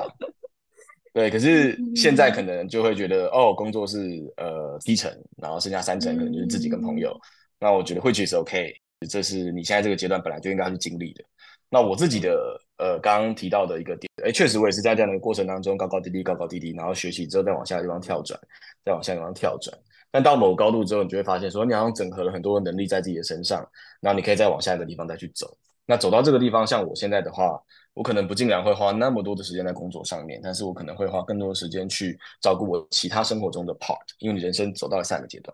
[1.14, 3.98] 对，可是现在可能就会觉得，哦，工作是
[4.36, 7.10] 呃七成，然后剩下三成可能就是自己跟朋友。
[7.12, 7.22] 嗯、
[7.60, 8.74] 那我觉得会其实 OK，
[9.10, 11.24] 这是你现在这个阶段本来就应该去经历的。
[11.70, 18.38] 那我自己的呃刚刚提到的一个点，哎，确实我也是在这样的过程当中高高低低，高高低低，然后学习之后再往下的地方跳转，
[18.84, 19.74] 再往下的地方跳转。
[20.16, 23.60] 但到某高度之后，你就会发现说，你好像整合了很多能力在自己的身上，
[24.00, 25.58] 然后你可以再往下一个地方再去走。
[25.86, 27.62] 那走到这个地方，像我现在的话，
[27.94, 35.54] 我可能不尽然会花那么多的时间在工作上面，但是我可能会花更多的时间去照顾我其他生活中的 part，因为你人生走到了下一个阶段。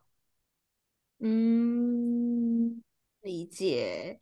[1.21, 2.84] 嗯，
[3.21, 4.19] 理解。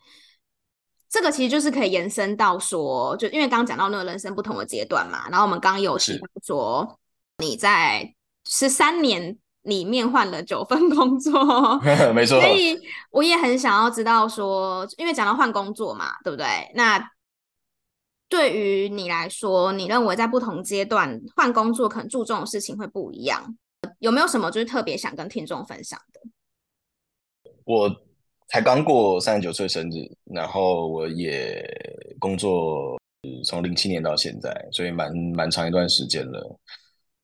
[1.09, 6.97] 这个其实就是可以延伸到说，就因为刚刚讲到那个人生不同的阶段嘛，然后我们刚刚有提到说
[7.39, 9.37] 你在十三年。
[9.63, 11.33] 里面换了九份工作，
[12.15, 12.39] 没错。
[12.39, 12.79] 所以
[13.11, 16.45] 我也很想要知道说，因为讲到换工作嘛，对不对？
[16.75, 17.11] 那
[18.29, 23.57] 对于你来说，你认为在不同阶段换工作可能注重的事情会不一样？
[23.99, 26.21] 有没有什么就是特别想跟听众分享的？
[27.65, 27.89] 我
[28.47, 31.61] 才刚过三十九岁生日，然后我也
[32.17, 32.97] 工作
[33.45, 36.59] 从零七年到现在，所以蛮蛮长一段时间了。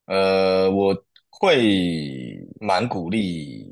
[0.07, 1.04] 呃，我。
[1.39, 3.67] 会蛮鼓励，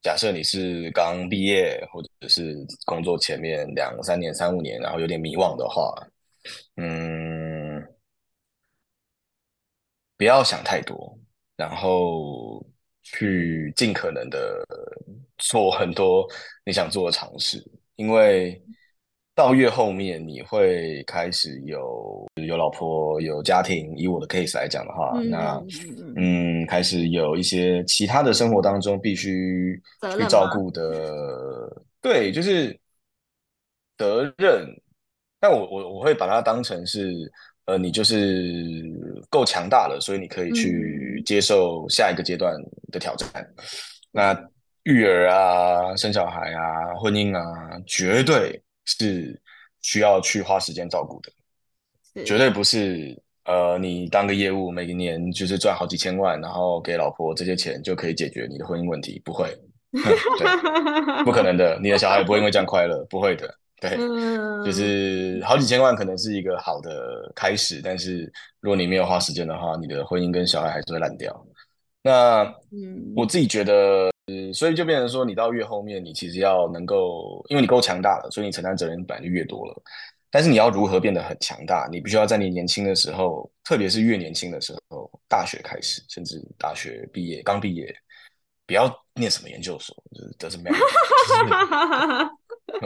[0.00, 5.92] 假设你是刚毕业或者是工作前面两三年、三五年，然后有点迷惘的话，
[6.76, 7.82] 嗯，
[10.16, 11.18] 不要想太多，
[11.56, 12.64] 然后
[13.02, 14.64] 去尽可能的
[15.38, 16.26] 做很多
[16.64, 17.62] 你想做的尝试，
[17.96, 18.62] 因为。
[19.34, 23.96] 到越后面，你会开始有有老婆、有家庭。
[23.96, 25.62] 以我的 case 来讲的话，嗯那
[26.16, 29.80] 嗯，开始有一些其他的生活当中必须
[30.18, 31.10] 去照顾的，
[32.02, 32.78] 对，就是
[33.96, 34.66] 责任。
[35.40, 37.12] 但我我我会把它当成是，
[37.64, 38.84] 呃，你就是
[39.30, 42.54] 够强大了，所以你可以去接受下一个阶段
[42.92, 43.28] 的挑战。
[43.36, 43.64] 嗯、
[44.12, 44.48] 那
[44.82, 47.42] 育儿啊、生小孩啊、婚姻啊，
[47.86, 48.62] 绝对。
[48.84, 49.40] 是
[49.80, 59.48] 需要去花时间照顾的，绝对不是呃，你当个业务，每一年就是赚好几千万，然后给老婆这些钱就可以解决你的婚姻问题，不会，
[59.90, 63.52] 对，不可能的，你的小孩不会因为这样快乐，不会的。
[63.80, 63.96] 对，
[64.64, 71.44] 就是好几千万可能是一个好的开始，但是如果你没有花时间的话，你的婚姻跟小孩还是会烂掉。
[72.00, 74.11] 那嗯，我自己觉得，
[74.54, 79.82] 所以就变成说，你到越后面，你其实要能够，因为你够强大了，所以你承担责任本来就越多了。
[80.30, 81.86] 但是你要如何变得很强大？
[81.90, 87.94] 你必须要在你年轻的时候，特别是越年轻的时候，大学开始，甚至大学毕业刚毕业，
[88.66, 92.30] 不要念什么研究所，就是 doesn't matter。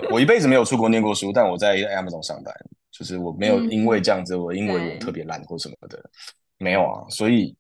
[0.11, 2.53] 我一辈子没有出国念过书，但我在 Amazon 上班，
[2.91, 6.03] 就是我没有因为这样子，嗯、我英文有特别烂或什么的，
[6.59, 7.05] 没有啊。
[7.11, 7.55] 所以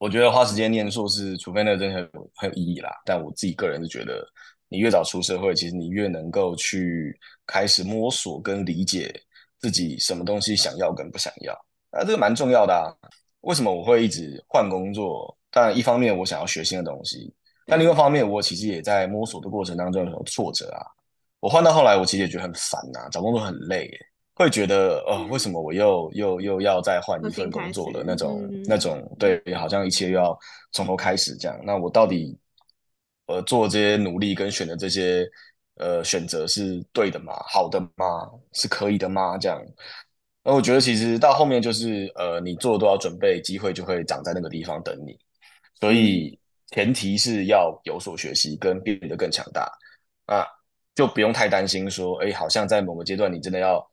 [0.00, 2.90] 我觉得花时间念硕士，除非那真的很有很有意义啦。
[3.04, 4.26] 但我自己个人是觉得。
[4.72, 9.12] 你越早出社会，其实你越能够去开始摸索跟理解
[9.58, 11.52] 自己什么东西想要跟不想要，
[11.90, 12.86] 那，这个蛮重要的啊。
[13.40, 15.36] 为什么我会一直换工作？
[15.50, 17.34] 当然，一方面我想要学新的东西，
[17.66, 20.86] 但另外一方面，我其实也在摸索的过程当中有挫折啊。
[21.40, 23.90] 我换到后来，我其实也觉得很烦呐，找工作很累，
[24.44, 30.38] 会觉得呃，为什么我又又又要再换一份工作了那种那种，对，好像一切又要
[30.72, 31.58] 从头开始这样。
[31.64, 32.38] 那我到底？
[33.26, 35.24] 呃，做这些努力跟选的这些
[35.76, 37.32] 呃选择是对的吗？
[37.48, 38.28] 好的吗？
[38.52, 39.38] 是可以的吗？
[39.38, 39.56] 这样，
[40.42, 45.16] 那我觉得其实到后面就是呃，你做多少准备，机会就会长在那个地方等你。
[45.78, 46.36] 所以
[46.72, 49.70] 前提是要有所学习，跟变得更强大
[50.26, 50.44] 啊，
[50.96, 53.89] 就不用太担心说，哎，好像在某个阶段你真的要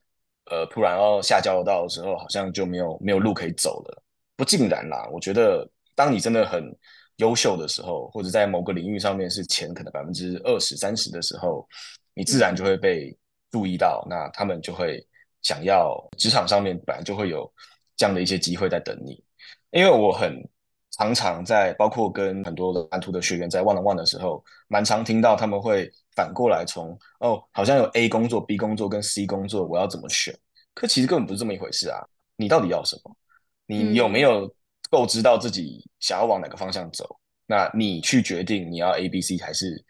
[0.50, 4.04] 呃突然要下交流道的时候，好像就没有没有路可以走了。
[4.36, 6.76] 不尽然啦，我觉得当你真的很。
[7.18, 11.68] 优秀的时候，或者在某个领域上面是前可能百分之二十三十的时候，
[12.14, 13.12] 你自然就会被
[13.50, 14.06] 注意到。
[14.08, 15.04] 那他们就会
[15.42, 17.52] 想要职场上面本来就会有
[17.96, 19.20] 这样的一些机会在等你。
[19.72, 20.40] 因为我很
[20.92, 30.38] 常常在包括跟很多的蓝图的学员在 one on one 的时候，蛮常听到他们会反过来从哦，好像有 A 工作、B 工作跟 C 工作，我要怎么选？
[30.74, 32.00] 可其实根本不是这么一回事啊！
[32.36, 33.16] 你到底要什么？
[33.66, 34.54] 你有没有？
[34.90, 39.84] 够知道自己想要往哪个方向走，那你去决定你要 A B C 还是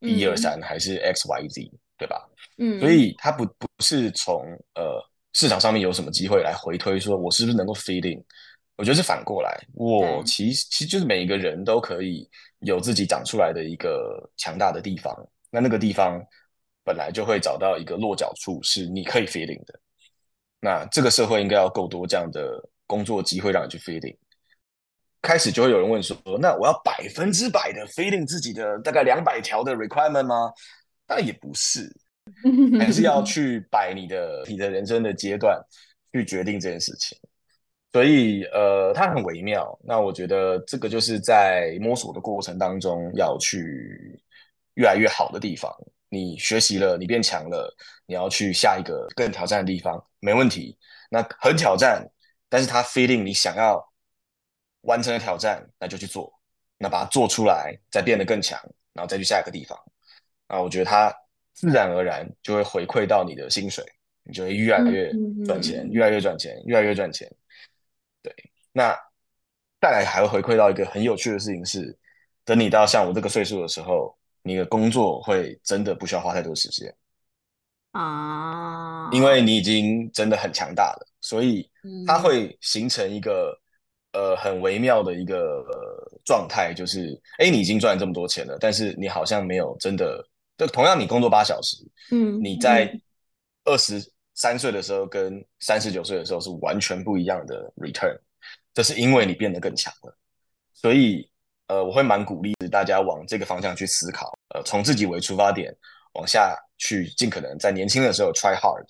[0.00, 2.28] 一二三还是 X Y Z，对吧？
[2.58, 8.22] 嗯，所以它不不是从呃市场上面有什么机会来回推说我是不是能够 fit in，
[8.76, 12.28] 我觉得是反过来，我其实其实就是每一个人都可以
[12.60, 15.14] 有自己长出来的一个强大的地方，
[15.50, 16.20] 那那个地方
[16.84, 19.78] 本来就会找到一个落脚处是你可以 feeling 的，
[20.60, 24.16] 那这个社会应该要够多这样的工作机会让你去 feeling。
[25.20, 30.52] 开始就会有人问说：“那我要百分之百的 feeling 自己的大概两百条的 requirement 吗？”
[31.06, 31.88] 当然也不是，
[32.80, 35.60] 还是要去摆你的你的人生的阶段
[36.12, 37.16] 去决定这件事情。
[37.92, 39.78] 所以呃，它很微妙。
[39.84, 44.20] 那我觉得这个就是在摸索的过程当中要去
[44.74, 45.70] 越来越好的地方。
[46.08, 47.74] 你学习了，你变强了，
[48.06, 50.76] 你要去下一个更挑战的地方，没问题。
[51.10, 52.06] 那很挑战，
[52.48, 53.82] 但是它 feeling 你想要。
[54.82, 56.28] 完成的挑战，那就去做，
[56.76, 58.58] 那把它做出来，再变得更强，
[58.92, 59.78] 然后再去下一个地方。
[60.48, 61.14] 啊，我觉得它
[61.54, 63.84] 自然而然就会回馈到你的薪水，
[64.24, 65.12] 你就会越来越
[65.46, 67.30] 赚钱，嗯嗯嗯，越来越赚钱，越来越赚钱。
[68.22, 68.34] 对，
[68.72, 68.96] 那
[69.80, 71.96] 再来还会回馈到一个很有趣的事情是，
[72.44, 76.94] 等你到像我这个岁数的时候，你的工作会真的不需要花太多时间
[77.92, 81.70] 啊，因为你已经真的很强大了，所以
[82.06, 83.58] 它会形成一个。
[84.14, 90.22] 呃，很微妙的一个、呃、状态，就是，哎，你已经赚了这么多钱了，但是你好像没有真的，
[90.58, 91.78] 就同样你工作八小时，
[92.10, 92.92] 嗯，你在
[93.64, 93.98] 二十
[94.34, 98.18] 三岁的时候跟三十九岁的时候是完全不一样的 return，
[98.74, 100.16] 这是因为你变得更强了，
[100.72, 101.28] 所以，
[101.68, 105.74] 呃，我会蛮鼓励大家往这个方向去思考，呃，从自己为出发点
[106.14, 108.84] 往下去，尽可能在年轻的时候 try hard，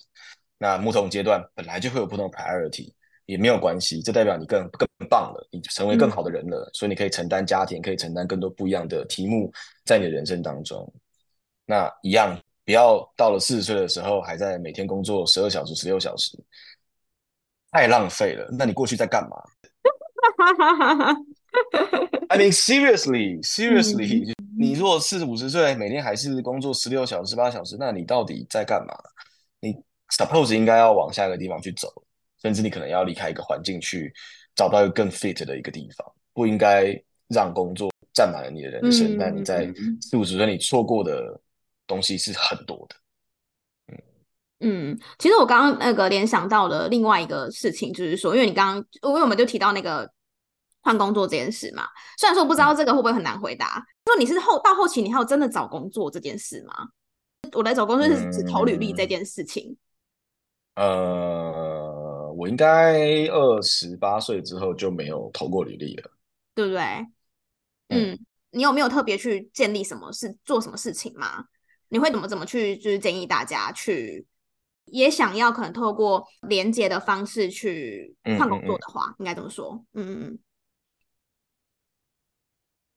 [0.57, 2.93] 那不同阶段本来就会有不同的 priority。
[3.25, 9.49] 也没有关系，这代表你更更棒了，你成为更好的人了，嗯、所以你可以承担家庭，可以承担更多不一样的题目
[9.85, 10.93] 在你的人生当中。
[11.65, 16.37] 那一样，不要到了四十岁的时候还在每天工作十二小时、十六小时，
[17.71, 18.47] 太浪费了。
[18.57, 19.37] 那你过去在干嘛
[22.29, 28.93] ？I mean seriously, seriously，、嗯、你如果四十五十岁每天还是工作十六小时、十八小时，那你到底在干嘛？
[29.59, 29.75] 你
[30.09, 31.89] suppose 应该要往下一个地方去走。
[32.41, 34.13] 甚至你可能要离开一个环境，去
[34.53, 36.93] 找到一个更 fit 的一个地方，不应该
[37.29, 39.15] 让工作占满了你的人生。
[39.15, 41.39] 嗯、但你在四五十岁，你错过的
[41.93, 42.95] 东西是很多的。
[43.93, 44.01] 嗯
[44.65, 50.09] 嗯，其实我刚刚那个联想到了另外一个事情，就是说，因为你刚刚，因为我们就提到那个
[50.81, 51.87] 换工作这件事嘛。
[52.17, 56.73] 虽然说我不知道这个会不会很难回答，说你是后到后期，你还有真的找工作这件事吗？
[57.51, 59.75] 我来找工作是只投履历这件事情。
[60.75, 66.09] 嗯、呃，我应该二十八岁之后就没有投过履历了，
[66.55, 66.81] 对不对？
[67.89, 71.45] 嗯，嗯，你有没有特别去建立什么事，做什么事情吗？
[71.93, 74.25] 你会怎么怎么去，就是建议大家去，
[74.85, 79.79] 也想要可能透过连接的方式去换工作的话，嗯嗯嗯应该怎么说？
[79.93, 80.39] 嗯嗯嗯。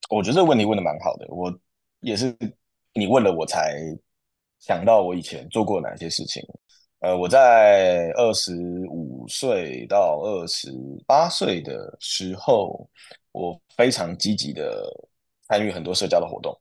[0.09, 1.55] 我觉得这个问题问的蛮好的，我
[2.01, 2.35] 也是
[2.95, 3.77] 你问了我才
[4.61, 6.43] 想到我以前做过哪些事情。
[7.01, 8.55] 呃，我在二十
[8.89, 10.73] 五岁到二十
[11.07, 12.89] 八岁的时候，
[13.33, 14.91] 我非常积极的
[15.43, 16.59] 参与很多社交的活动。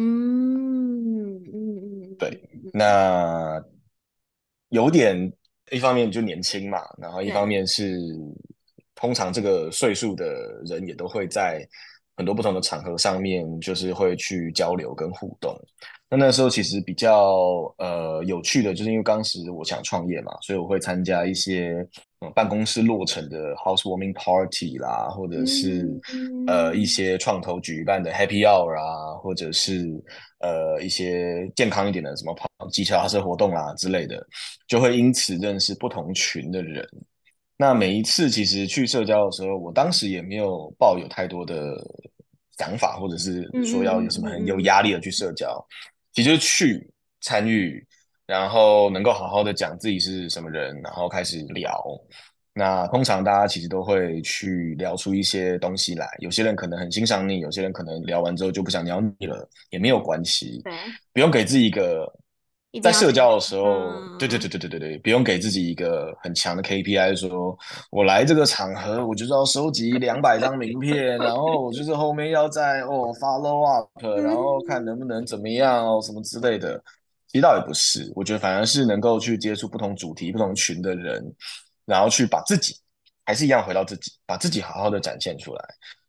[0.00, 2.40] 嗯嗯嗯，对，
[2.72, 3.60] 那
[4.68, 5.32] 有点
[5.72, 7.98] 一方面就年轻嘛，然后一方面是
[8.94, 10.24] 通常这个岁数的
[10.66, 11.66] 人也都会在
[12.16, 15.54] 很多不同的场合上面，就是会去交流跟互动。
[16.08, 21.86] 那那时候其实比较呃有趣的，就是因为当时我想创业嘛，所以我会参加一些。
[22.34, 29.88] 办公室落成的 housewarming party 啦，或者是、嗯、呃一些创投举办的 happy hour 啊，或者是
[30.40, 34.26] 呃一些健康一点的什么跑机车、车活动啊之类的，
[34.66, 36.84] 就会因此认识不同群的人。
[37.56, 41.76] 那每一次其实去社交的时候，我当时也没有抱有太多的
[42.58, 45.72] 想法，或者是说要有什么很有压力的去社交，嗯、
[46.14, 46.90] 其实去
[47.20, 47.86] 参与。
[48.28, 51.82] 然后能够好好的讲自己是什么人，然后开始聊。
[52.52, 56.06] 那通常大家其实都会去聊出一些东西来。
[56.18, 60.60] 有些人可能很欣赏你，有些人可能聊完之后就不想聊你了，也没有关系。
[60.62, 60.74] 对，
[61.14, 62.06] 不用给自己一个
[62.82, 67.56] 在社交的时候，对对对对对对对，不用给自己一个很强的 KPI，说
[67.90, 73.88] 我来这个场合，我就是要收集两百张名片，然后我就是后面要再哦 follow up，
[74.20, 76.82] 然后看能不能怎么样哦什么之类的。
[77.28, 81.22] 其实倒也不是，我觉得反而是能够去接触不同主题、不同群的人，
[81.84, 82.74] 然后去把自己
[83.24, 85.64] 还是一样回到自己，把自己好好的展现出来。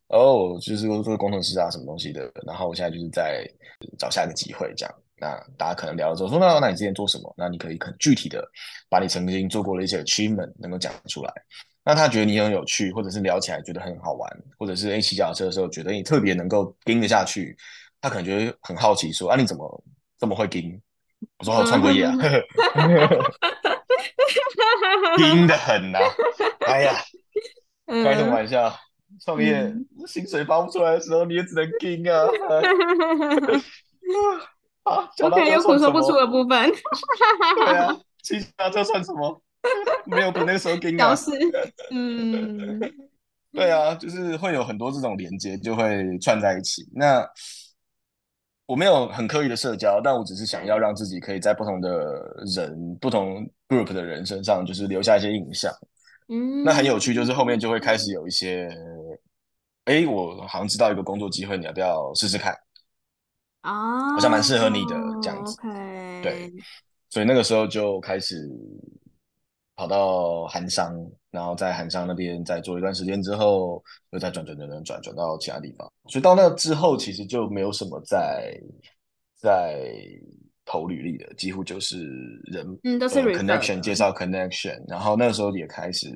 [0.07, 2.31] 哦，就是做工程师啊，什么东西的。
[2.47, 3.45] 然后我现在就是在
[3.97, 4.95] 找下一个机会，这样。
[5.21, 7.31] 那大家可能聊了之后说，那那你之前做什么？
[7.37, 8.43] 那你可以很具体的
[8.89, 11.33] 把你曾经做过的一些 achievement 能够讲出来。
[11.83, 17.55] 那他觉得你很有趣，或者是聊起来觉得很好玩，或者是一起骑脚车的时候觉得你特别能够跟得下去，
[17.99, 19.83] 他可能觉得很好奇说，啊，你怎么
[20.17, 20.61] 这么会跟？
[21.39, 22.13] 我说我创过业啊，
[25.17, 26.05] 拼的很呐、啊！
[26.67, 26.93] 哎呀，
[27.87, 28.73] 开什么玩笑？
[29.25, 32.25] 创业、嗯、薪水发不出来的时候，你也只能拼啊！
[34.83, 36.71] 啊， 我可以有苦说不出的部分。
[37.55, 39.41] 对啊，其他这算什么？
[40.05, 41.13] 没有比那个时候拼啊！
[41.91, 42.79] 嗯，
[43.51, 46.87] 对啊，就是会有很多这种连接，就会串在一起。
[46.93, 47.27] 那。
[48.69, 51.89] 我没有很刻意的社交，但我只是想要让自己可以在不同的
[52.55, 55.73] 人、不同 group 的人身上，就是留下一些印象。
[56.27, 58.69] 嗯，那很有趣，就是后面就会开始有一些，
[59.85, 62.55] 哎，我好像知道一个工作机会，你要不要试试看？
[63.61, 65.57] 啊，好像蛮适合你的这样子。
[66.21, 66.53] 对，
[67.09, 68.47] 所以那个时候就开始
[69.75, 70.95] 跑到韩商。
[71.31, 78.59] 然后在韩商那边再做一段时间之后，又再转转转转转转到其他地方，所以到那之后其实就没有什么在
[79.35, 79.91] 在
[80.65, 82.07] 投履历的，几乎就是
[82.45, 86.09] 人嗯都是、呃、connection 介绍 connection，然后那个时候也开始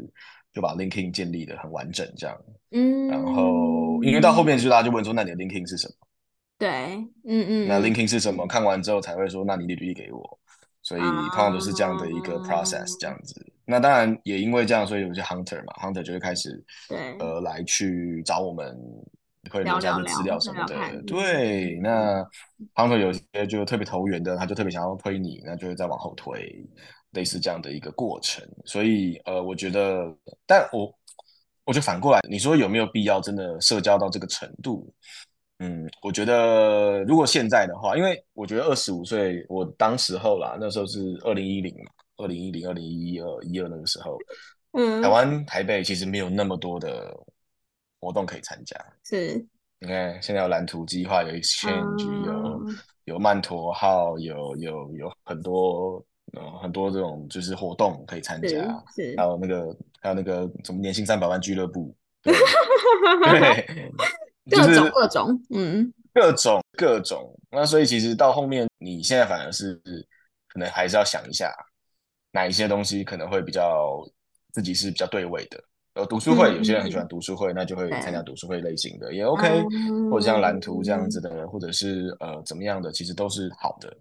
[0.54, 2.38] 就把 LinkedIn 建立的很完整这样，
[2.72, 5.94] 嗯，然后因为到后面就大家就问说，那你的 LinkedIn 是什么？
[6.58, 6.70] 对，
[7.26, 8.48] 嗯嗯，那 LinkedIn 是什么？
[8.48, 10.40] 看完之后才会说，那你履历给我。
[10.86, 13.53] 所以通常都是这样的一个 process，这样子。
[13.66, 18.78] Uh, 那当然也因为这样，所以有些 hunter 嘛，hunter 就会开始对呃来去找我们，
[19.50, 20.76] 会留下一些资料什么的。
[20.76, 22.24] 聊聊对，那
[22.76, 26.54] hunter 有些就特别投缘的，他就特别想要推你，那就会再往后推，
[27.12, 28.46] 类似这样的一个过程。
[28.66, 30.14] 所以呃，我觉得，
[30.46, 30.94] 但我
[31.66, 34.94] 我觉得反过来，你说有没有必要真的社交到这个程度？
[35.60, 41.92] 嗯，我觉得如果现在的话，因为我觉得二十五岁，我当时候啦，那时候是二零一零嘛，
[42.24, 44.18] 二零一零、二零一二、一二那个时候，
[44.72, 47.14] 嗯，台湾台北其实没有那么多的
[48.00, 48.76] 活动可以参加。
[49.04, 49.36] 是，
[49.80, 56.04] 你看现在有蓝图计划，有 Exchange，、嗯、有有曼陀号，有有有很多
[56.38, 58.48] 嗯很多这种就是活动可以参加，
[58.96, 62.34] 是，还有那个还有那个什么年薪三百万俱乐部，对。
[63.40, 63.92] 对。
[64.52, 67.34] 各种、就是、各种，嗯，各种各种。
[67.50, 69.76] 那所以其实到后面，你现在反而是
[70.50, 71.50] 可能还是要想一下，
[72.34, 74.04] 哪一些东西可能会比较
[74.52, 75.64] 自己是比较对位的。
[75.94, 83.96] 呃，读书会有些人很喜欢读书会，嗯、那就会参加读书会类型的也 OK，、嗯、或者像蓝图这样子的，嗯、或者是呃怎么样的，其实都是好的。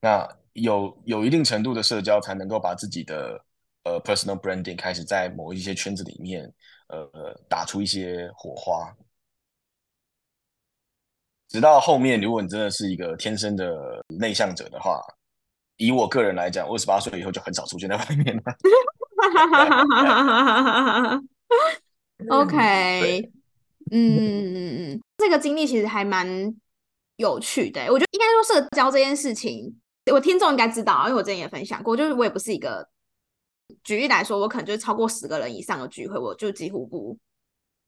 [0.00, 3.40] 那有有一定程度的社交，才能够把自己的
[3.84, 6.52] 呃 personal branding 开始在某一些圈子里面
[6.88, 7.08] 呃
[7.48, 8.92] 打出一些火花。
[11.48, 15.00] 直到后面，如果你真的是一个天生的内向者的话，
[15.76, 18.42] 以我个人来讲，二十八岁以后就很少出现在外面了。
[22.30, 23.30] OK，
[23.90, 26.26] 嗯嗯嗯，这个经历其实还蛮
[27.16, 27.82] 有趣的。
[27.92, 29.78] 我觉得应该说社交这件事情，
[30.12, 32.88] 我听众应该知道，因为我之前也分享过，就是我也不是一个，
[33.84, 37.18] 举例来说，我可能就是超过十个人以上的聚会，我就几乎不。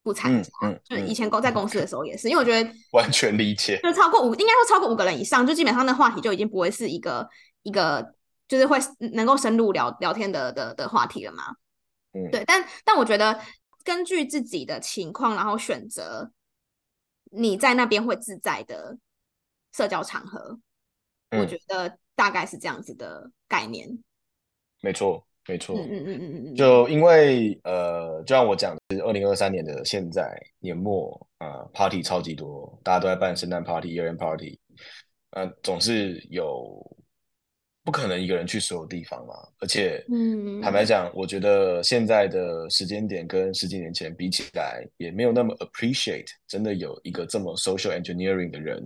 [0.01, 7.27] 不参加，嗯嗯、就以前公在公司的时候也是，嗯、因为我觉得 完全理解，就超过五，应该说超过五个人以上，就基本上那话题就已经不会是一个
[7.63, 8.15] 一个，
[8.47, 8.79] 就是会
[9.13, 11.43] 能够深入聊聊天的的的话题了嘛。
[12.13, 13.39] 嗯，对，但但我觉得
[13.83, 16.31] 根据自己的情况，然后选择
[17.31, 18.97] 你在那边会自在的
[19.73, 20.59] 社交场合，
[21.29, 23.99] 嗯、我觉得大概是这样子的概念。
[24.81, 25.25] 没错。
[25.49, 34.59] 没错，嗯嗯嗯嗯嗯，就因为呃，就像我讲的，是二零二三年的现在年末啊，呃，party 超级多，大家都在办圣诞 party、year end party，
[35.31, 36.79] 呃，总是有
[37.83, 48.83] 不可能一个人去所有地方嘛，而且，嗯，坦白讲，我觉得现在的时间点跟十几年前比起来，也没有那么 appreciate，真的有一个这么 social engineering 的人。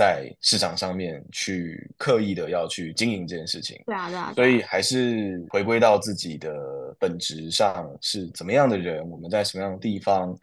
[0.00, 6.50] 在市场上面去刻意的要去经营这件事情，对啊，对啊，所以还是回归到自己的
[6.98, 10.34] 本质上是怎么样的人，我们在什么样的地方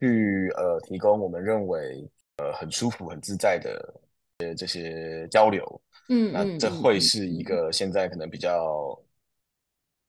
[0.00, 2.06] 去呃提供我们认为
[2.36, 5.64] 呃很舒服、很自在的这些交流，
[6.10, 8.94] 嗯，那这会是一个现在可能比较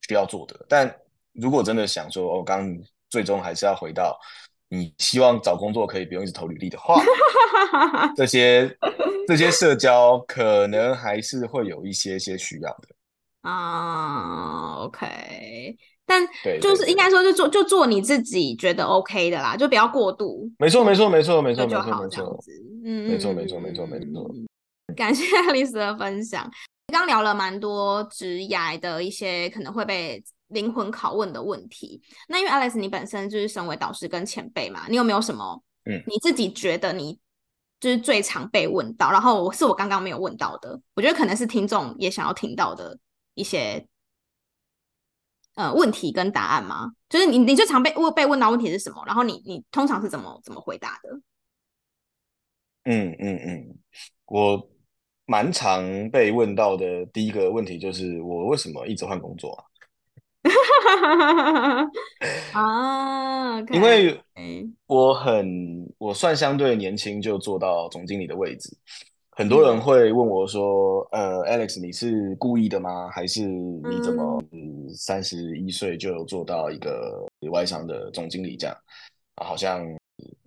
[0.05, 0.65] 需要做的。
[0.67, 0.93] 但
[1.32, 4.19] 如果真的想说，哦，刚刚最终还是要回到。
[4.70, 6.99] 你希望找工作可以不用一直投履历的话，
[8.18, 8.76] 这些
[9.28, 14.82] 这些社交可能还是会有一些些需要的啊。
[14.82, 16.28] Uh, OK，但
[16.59, 20.49] 就是应该说，就做就做你自己觉得 OK 的啦，就不要过度。
[20.57, 22.39] 没错，没错，没错，没错，没错，没错。
[22.84, 24.32] 嗯，没错，没错，没错，没错。
[24.95, 26.49] 感谢 Alice 的分享。
[26.91, 30.24] 刚聊了蛮多职涯的一些可能会被。
[30.47, 32.01] 灵魂拷问的问题。
[32.27, 37.19] 那因为 Alex，你本身就是身为导师跟前辈嘛，你有没有什么，嗯，你自己觉得你
[37.79, 42.97] 就是最常被问到，然后是我刚刚没有问到的，我觉得可能是听众也想要听到的
[43.33, 43.85] 一些
[45.55, 46.91] 呃问题跟答案吗？
[47.09, 49.03] 就是你你最常被问被问到问题是什么？
[49.05, 51.19] 然后你你通常是怎么怎么回答的？
[52.85, 53.77] 嗯嗯嗯，
[54.25, 54.69] 我
[55.25, 59.63] 蛮常被问到的第一个问题就是我为什么一直换工作啊？
[62.53, 64.19] 啊，因为
[64.87, 68.69] 我很我算相对年轻就做到总经理的位置，
[69.31, 73.09] 很多人会问我说：“呃，Alex，你是故意的吗？
[73.11, 74.41] 还是你怎么
[74.95, 78.75] 三十一岁就做到一个外商的总经理这样？
[79.35, 79.83] 啊，好像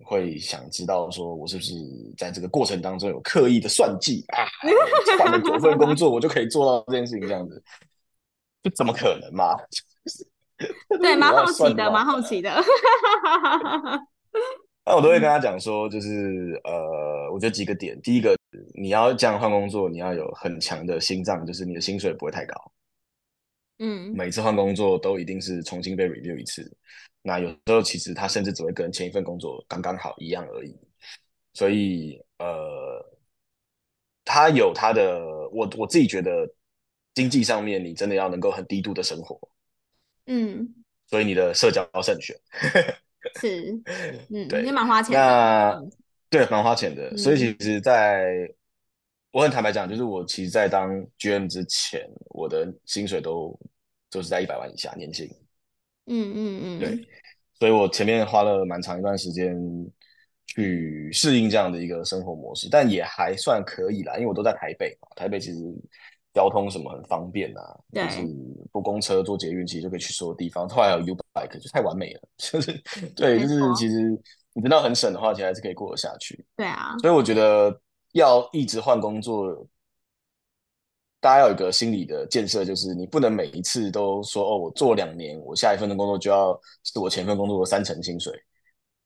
[0.03, 1.73] 会想知道说我是不是
[2.17, 4.47] 在这个过程当中有刻意的算计啊？
[5.19, 7.61] 换了九份工作我就可以做到这件事情这样子，
[8.63, 9.55] 这怎么可能嘛？”
[11.01, 12.51] 对，蛮好奇的，蛮好奇的。
[14.85, 17.97] 那我都会跟他讲说，就是呃，我觉得几个点。
[18.01, 18.35] 第一个，
[18.73, 22.71] 你要这样换工作，你要有很强的心脏，就是你的薪水不会太高。
[23.77, 26.69] 嗯，每次换工作都一定是重新被 review 一次。
[27.21, 30.75] 那有时候其实他甚至只会跟前一份工作刚刚好一样而已。
[31.53, 33.05] 所以呃，
[34.25, 35.19] 他有他的，
[35.51, 36.45] 我我自己觉得
[37.13, 39.37] 经济上面，你真的要能够很低度的生活。
[40.27, 40.75] 嗯，
[41.07, 42.37] 所以你的社交慎选
[43.39, 43.71] 是，
[44.29, 45.19] 嗯， 对，也蛮花钱的。
[45.19, 45.83] 那
[46.29, 47.09] 对，蛮花钱的。
[47.09, 48.47] 嗯、所以其实在
[49.31, 53.59] 我很坦白讲，就是我其实，在当 GM 之前，我的薪水都
[54.11, 55.27] 就是在一百万以下年薪。
[56.05, 57.07] 嗯嗯嗯，对。
[57.59, 59.57] 所以我前面花了蛮长一段时间
[60.45, 65.59] 去适应这样的一个生活模式，但也还算可以啦，因为我都在台北嘛，台北其实。
[66.33, 68.21] 交通什么很方便啊，对就是
[68.71, 70.69] 不公车、坐捷运，其实就可以去所有地方。
[70.69, 72.71] 后来还有 U bike，就太完美了， 就是
[73.15, 74.09] 对，就是其实
[74.53, 76.45] 你真的很省的话，其实还是可以过得下去。
[76.55, 77.75] 对啊，所以我觉得
[78.13, 79.67] 要一直换工作，
[81.19, 88.33] 大家要有一个心理的建设，就是你不能每一次都说哦，我做两年，我下一份的工作就要是我前份工作的三成薪水。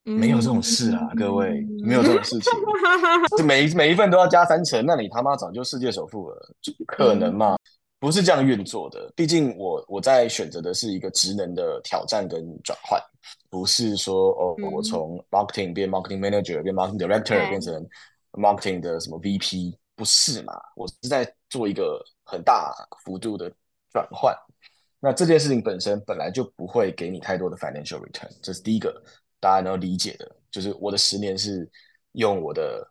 [0.04, 2.52] 没有这种事啊，嗯、各位，没有这种事情。
[3.36, 7.54] 就每每一份都要加三成，那你他妈早就世界首富了，就不可能嘛。
[7.54, 7.58] 嗯、
[7.98, 9.10] 不是这样运作的。
[9.16, 13.00] 毕竟我我在选择的是一个职能的挑战跟转换，
[13.48, 17.86] 不是说哦，我从 marketing 变 marketing manager 变 marketing director 变成
[18.32, 20.52] marketing 的什么 VP，不是嘛？
[20.76, 22.74] 我是在做一个很大
[23.04, 23.50] 幅度的
[23.90, 24.34] 转换。
[25.00, 29.02] 那这件事情本身本来就不会给你太多的 financial return，这是第一个
[29.44, 30.34] 大家能够理解的。
[30.50, 31.68] 就是我的十年是
[32.12, 32.88] 用我的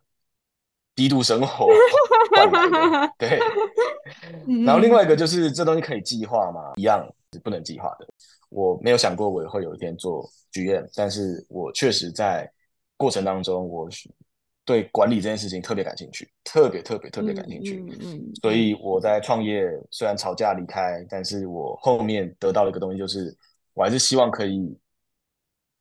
[0.94, 1.66] 低度生活
[2.36, 3.40] 换来的，对。
[4.64, 6.74] 然后另外一个就是这东西可以计划吗？
[6.76, 8.06] 一样是不能计划的。
[8.50, 12.48] 我没有想过我也会有一天做剧院但是我确实在
[12.96, 13.88] 过程当中我
[14.64, 17.84] 对管理这件事情特别感兴趣，特别特别特别感兴趣。
[17.88, 18.34] 嗯嗯。
[18.42, 23.36] 所以我在创业虽然吵架离开，但是我后面得到了一个东西，就是
[23.72, 24.78] 我还是希望可以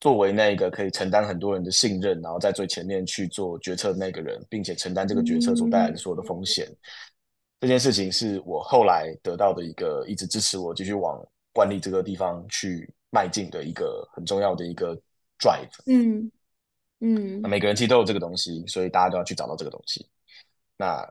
[0.03, 6.67] 作为那个可以承担很多人的信任，然后在最前面去做决策的那个人，并且承担这个决策所带来的所有的风险。
[7.61, 14.93] 这件事情是我后来得到的一个一直支持我继续往管理这个地方去迈进的一个很重要的一个
[15.39, 15.71] drive。
[15.85, 16.29] 嗯。
[16.99, 20.05] 嗯，那每个人其实都有这个东西，所以大家都要去找到这个东西。
[20.77, 21.09] 那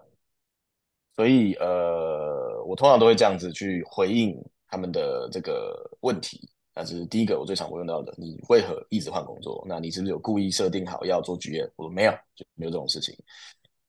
[1.17, 4.37] 所以呃，我通常都会这样子去回应
[4.69, 6.47] 他们的这个问题。
[6.75, 9.65] 那这是第一个我最常会用到的，你为何一直换工作？
[9.69, 13.17] 那你是不是有故意设定好要做职业我说没有，就没有这种事情。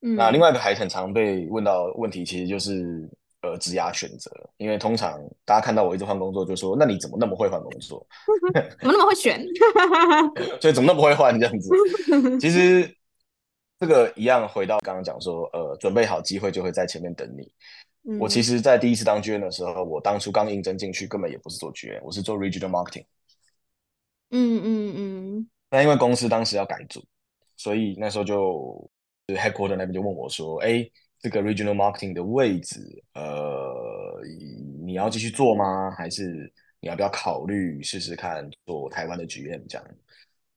[0.01, 3.09] 嗯，那另外一个还很常被问到的问题，其实就是。
[3.45, 8.07] 呃，职涯选择，因为通常大家看到我一直换工作，就说：“那你怎么那么会换工作？
[8.79, 9.45] 怎么那么会选？
[10.61, 11.69] 所以怎么那么会换这样子？”
[12.39, 12.89] 其实
[13.81, 17.51] 这个一样，回到刚刚讲说，呃，准备好机会就会在前面等你。
[18.05, 23.05] 嗯、我其实，在第一次当 GM 的时候，我当初刚应征进去，根本也不是做 GM，我是做 Regional Marketing。
[24.31, 25.49] 嗯嗯嗯。
[25.69, 27.03] 那因为公司当时要改组，
[27.57, 28.89] 所以那时候就
[29.27, 30.89] Headquarter 那边就问我说：“哎。”
[31.23, 32.81] 这个 regional marketing 的位置，
[33.13, 34.19] 呃，
[34.83, 35.89] 你要继续做吗？
[35.91, 36.51] 还是
[36.81, 39.87] 你要不要考虑试试看做台湾的 GM 这样？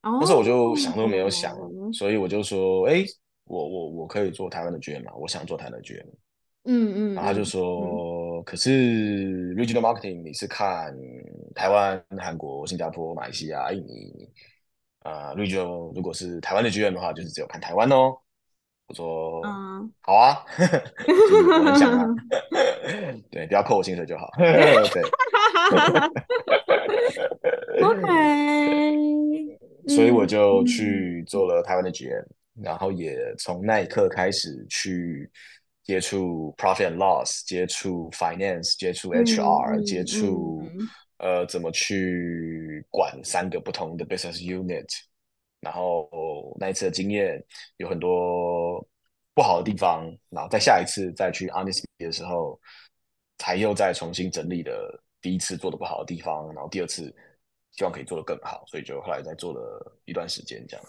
[0.01, 1.57] 那时候我就想都没有想，
[1.93, 3.05] 所以我就说，哎，
[3.45, 5.15] 我我我可以做台湾的 GM 嘛？
[5.15, 6.05] 我想做台湾的 GM。
[6.67, 7.15] 嗯嗯。
[7.15, 10.95] 然后他就说，可是 regional marketing 你是看
[11.55, 14.29] 台湾、韩国、新加坡、马来西亚、印尼
[14.99, 18.15] 啊，regional 如果是台湾的 GM 的话，就是只有看台湾哦。
[18.87, 20.45] 我说，嗯，好啊，
[21.59, 22.07] 我很想啊，
[23.29, 24.77] 对，不要扣我薪水就好， 对
[27.83, 28.07] ，OK，
[29.89, 32.23] 所以我就去做了台湾的 GM，
[32.63, 35.29] 然后也从那一刻开始去
[35.87, 40.61] 接触 Profit and Loss，接触 Finance，接触 HR，接触
[41.17, 44.85] 呃怎么去管三个不同的 Business Unit。
[45.61, 47.41] 然后那一次的经验
[47.77, 48.85] 有很多
[49.33, 52.59] 不好的地方，然后在下一次再去 Honestbee 的时候，
[53.37, 57.15] 才又再重新整理了第一次做的不好的地方，然后第二次
[57.71, 60.85] 希望可以做得更好，所以就后来再做了一段时间这样。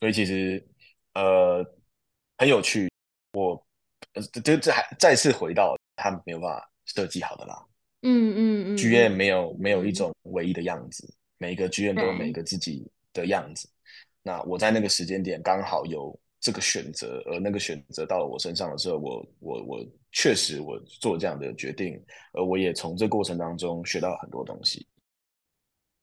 [0.00, 0.66] 所以其实
[1.12, 1.64] 呃
[2.38, 2.90] 很有趣，
[3.34, 3.64] 我
[4.42, 7.64] 这这还再次回到他没有办法设计好的啦，
[8.02, 12.90] 嗯嗯嗯，GM 没有没有一种唯一的样子，每一个剧院都有每一个自己。
[13.14, 13.68] 的样子，
[14.24, 21.94] 那我在那个时间点刚好有这个选择，而那个选择到了我身上的时候，我我我确实我做这样的决定，
[22.32, 24.84] 而我也从这过程当中学到很多东西。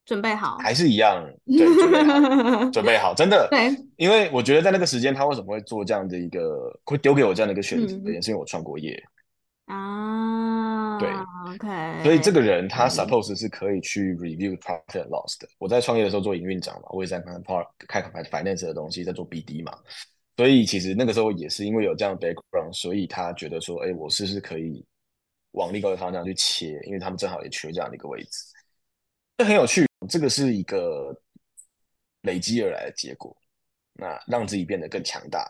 [0.06, 9.02] 准备好，还是一样，对，准备好，准备好，真的， 对，因为我觉得在那个时间，他为什么会做这样的一个，会丢给我这样的一个选择，嗯、也是因为我创过业。
[9.68, 11.10] 啊，对
[11.48, 15.48] ，OK，所以这个人他 suppose 是可以去 review profit and loss 的。
[15.60, 19.72] 我在创业的时候做营运长嘛，我也在看 part 看 finance 的东西，在做 BD 嘛。
[20.36, 24.84] 所以其实那个时候也是因为有这样的 background，所以他觉得说，哎，我是不是可以
[25.52, 26.78] 往另一个方向去切？
[26.86, 28.44] 因为他们正好也缺这样的一个位置，
[29.38, 29.88] 这很有趣。
[30.10, 31.16] 这个是一个
[32.22, 33.36] 累积而来的结果，
[33.94, 35.46] 那让自己变得更强大，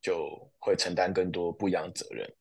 [0.00, 2.34] 就会承担更多不一样的责任。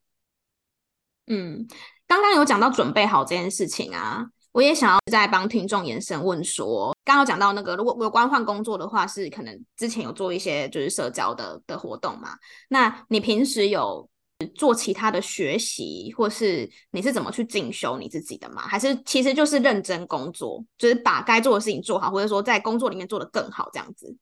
[1.27, 1.65] 嗯，
[2.07, 12.35] 刚刚有讲到准备好这件事情啊，我也想要再帮听众延伸问说，刚刚讲到那个，如果有关换工作的话，是可能之前有做一些就是社交的的活动嘛？
[12.67, 14.09] 那你平时有
[14.47, 18.61] 做其他的学习，或是你是怎么去进修你自己的吗？
[18.61, 24.15] 还是其实就是认真工作，就是把该做的事情做好，或者说在工作里面做得更好这样子？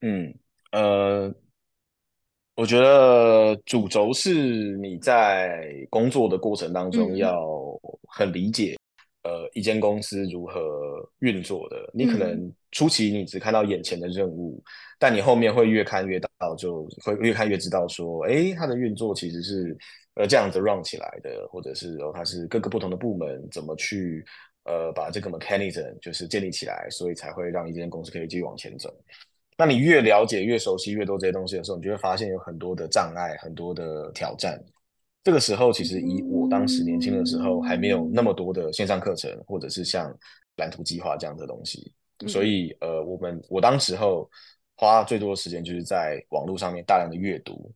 [0.00, 0.34] 嗯，
[0.72, 1.34] 呃。
[2.58, 7.38] 我觉得主轴是你在工作的过程当中要
[8.08, 8.80] 很理解，嗯、
[9.26, 10.60] 呃，一间公司如何
[11.18, 11.76] 运作的。
[11.92, 14.62] 你可能初期你只看到眼前的任务，嗯、
[15.00, 19.76] 但你后面会越看越到，就会越看越知道说，哎，它的运作其实是
[20.14, 24.24] 呃这样子 run 起来的，或者是哦它是各个不同的部门怎么去
[24.64, 28.94] 呃把这个 mechanism 就是建立起来，所以才会让一间公司可以继续往前走。
[29.58, 34.62] 那你越了解、越熟悉越多这些东西的时候，你就会发现有很多的障碍、很多的挑战。
[35.26, 40.16] 这个时候，其实以我当时年轻的时候，还没有那么多的线上课程，或者是像
[40.58, 41.92] 蓝图计划这样的东西。
[42.28, 44.30] 所以，呃，我们我当时候
[44.76, 47.74] 花最多的时间就是在网络上面大量的阅读。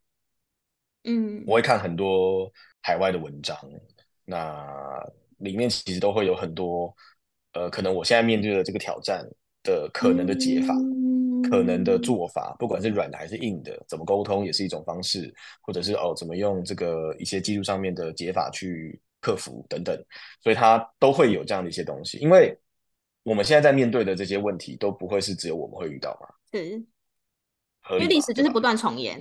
[1.02, 2.48] 嗯，我会看很多
[2.82, 3.58] 海外的文章，
[4.24, 4.64] 那
[5.38, 6.94] 里面其实都会有很多，
[7.54, 9.28] 呃，可能我现在面对的这个挑战
[9.64, 10.72] 的可能的解法。
[11.48, 15.32] 可能的做法，不管是软的还是硬的，怎么沟通也是一种方式，
[15.62, 19.96] 或者是哦，怎么用这个一些技术上面的解法去克服等等，
[20.42, 22.18] 所以它都会有这样的一些东西。
[22.18, 22.56] 因为
[23.22, 26.28] 我们现在在面对的这些问题，都不会是只有我们会遇到嘛？
[26.52, 29.20] 是，因为历史就是不断重演，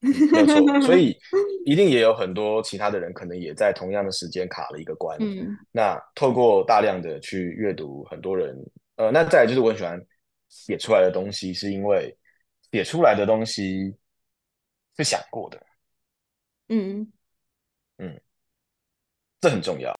[0.00, 0.80] 没错。
[0.80, 1.16] 所以
[1.64, 5.16] 一定也有很多其他的人，可能也在同样的时间卡了一个关。
[5.20, 8.56] 嗯，那透过大量的去阅读，很多人，
[8.96, 10.00] 呃，那再来就是我很喜欢。
[10.52, 12.14] 写出来的东西是因为
[12.70, 13.96] 写出来的东西
[14.98, 15.66] 是想过的，
[16.68, 17.10] 嗯
[17.96, 18.20] 嗯，
[19.40, 19.98] 这很重要。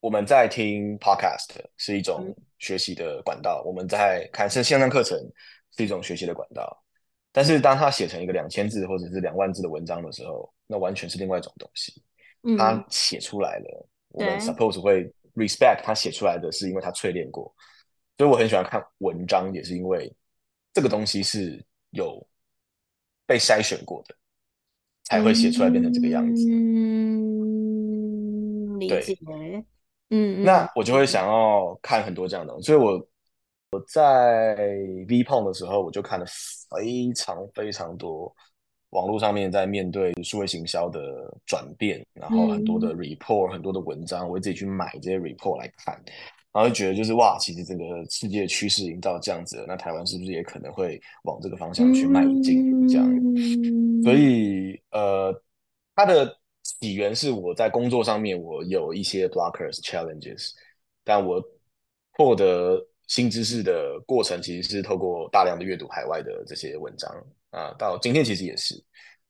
[0.00, 5.18] 我们在听 podcast 是一种学习的管道，嗯、我们在看是线上课程
[5.76, 6.84] 是一种学习的管道。
[7.32, 12.02] 但是当他写成一个两千字或者是两万字的文章的时候，那完全是另外一种东西。
[12.42, 17.54] 嗯、他写出来了，对我们 suppose 会 respect 他写出来的是因为他淬炼过。
[18.18, 20.12] 所以我很喜欢看文章，也是因为
[20.74, 22.22] 这个东西是有
[23.26, 24.14] 被筛选过的，
[25.04, 26.44] 才会写出来变成这个样子。
[26.50, 27.56] 嗯，
[28.78, 29.14] 理解。
[29.24, 29.64] 对
[30.10, 32.66] 嗯，那我就会想要看很多这样的东西。
[32.66, 32.94] 所以我
[33.70, 34.56] 我在
[35.06, 36.24] VPON 的时候，我就看了
[36.70, 38.34] 非常非常多
[38.90, 41.00] 网络上面在面对数位行销的
[41.44, 46.02] 转变，然后很多的 report，、嗯、很多的文章，我会自己去买这些 report 来看。
[46.58, 52.88] 然后就觉得就是哇，其实这个世界趋势已经到这样子了，那台湾是不是也可能会往这个方向去迈进？
[52.88, 53.08] 这样，
[54.02, 55.32] 所以呃，
[55.94, 60.50] 它的起源是我在工作上面我有一些 blockers challenges，
[61.04, 61.40] 但我
[62.10, 67.08] 获得新知识的过程其实是透过大量的阅读海外的这些文章
[67.50, 68.74] 啊，到今天其实也是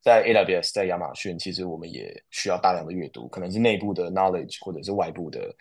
[0.01, 5.55] 在 AWS，在亚马逊，其实我们也需要大量的阅读，可能是内部的 knowledge 或者是外部的。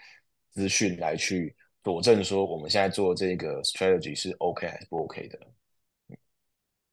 [0.58, 5.40] 资讯来去佐证说，我们现在做这个 strategy 是 OK 还是不 OK 的？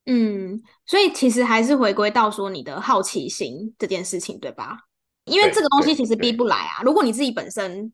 [0.05, 4.81] 嗯，所以其实还是回归到说你的好奇心这件事情，对吧？
[5.25, 6.83] 因为这个东西其实逼不来啊。
[6.83, 7.91] 如果你自己本身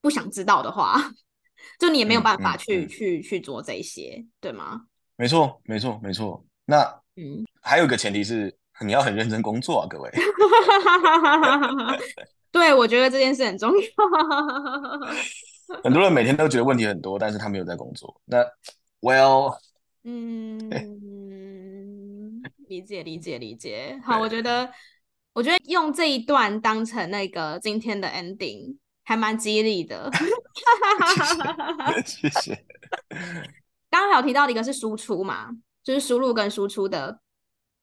[0.00, 1.12] 不想知道的话，
[1.78, 4.80] 就你也没有办法去、嗯嗯、去去做这些，对吗？
[5.14, 6.44] 没错，没错，没错。
[6.64, 6.82] 那
[7.14, 8.52] 嗯，还有一个前提是
[8.84, 10.10] 你要很认真工作啊，各位。
[12.50, 13.78] 对，我觉得这件事很重要。
[15.84, 18.20] 很多人每天都觉得问题很多，但是他没有在工作。
[18.24, 18.38] 那
[19.00, 19.58] ，Well，
[20.04, 20.70] 嗯，
[22.68, 24.00] 理解理解理解。
[24.02, 24.70] 好，我觉得，
[25.34, 30.10] 我觉得用这一段当成那个今天的 ending，还蛮激励的。
[32.06, 32.64] 谢谢。
[33.90, 35.50] 刚刚还有提到的一个是输出嘛，
[35.84, 37.20] 就是输入跟输出的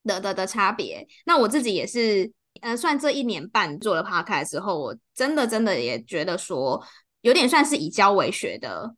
[0.04, 1.08] 的的的差别。
[1.26, 2.32] 那我自己也是。
[2.62, 6.82] 呃，算这一年半做了 podcast 之后，我真的真的也觉得说，
[7.22, 8.96] 有点算是以教为学的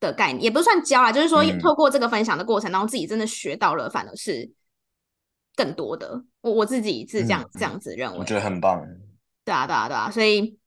[0.00, 4.50] 的概念，也不算教啊，就是说透过这个分享的过程，当中自己真的学到了，反而是
[5.54, 6.24] 更多的。
[6.40, 8.80] 我我自己是这样、嗯、这样子认为，我觉得很棒。
[9.44, 10.58] 对啊，对啊，对啊，所以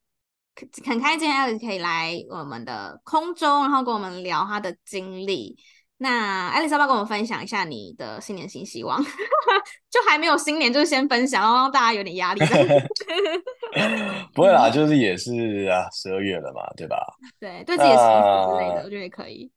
[0.85, 5.57] 很开心 Alex 可以来我们的空中，然后跟我们聊他的经历。
[6.03, 8.99] 那艾丽莎要跟我们分享一下你的新年新希望？
[9.87, 12.41] 就还没有新年，就先分享，然后让大家有点压力。
[14.33, 16.97] 不会啦，就是也是啊，十二月了嘛，对吧？
[17.39, 19.51] 对，对自己的生活之类的，我觉得也可以。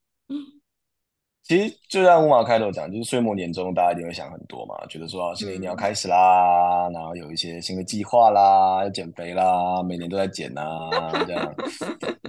[1.47, 10.89] 其实就像五马开头讲，就是岁末年终，大家一定会想很多嘛，觉得说新的一年要开始啦，嗯、然后有一些新的计划啦，要减肥啦，每年都在减啊，
[11.27, 11.55] 这样，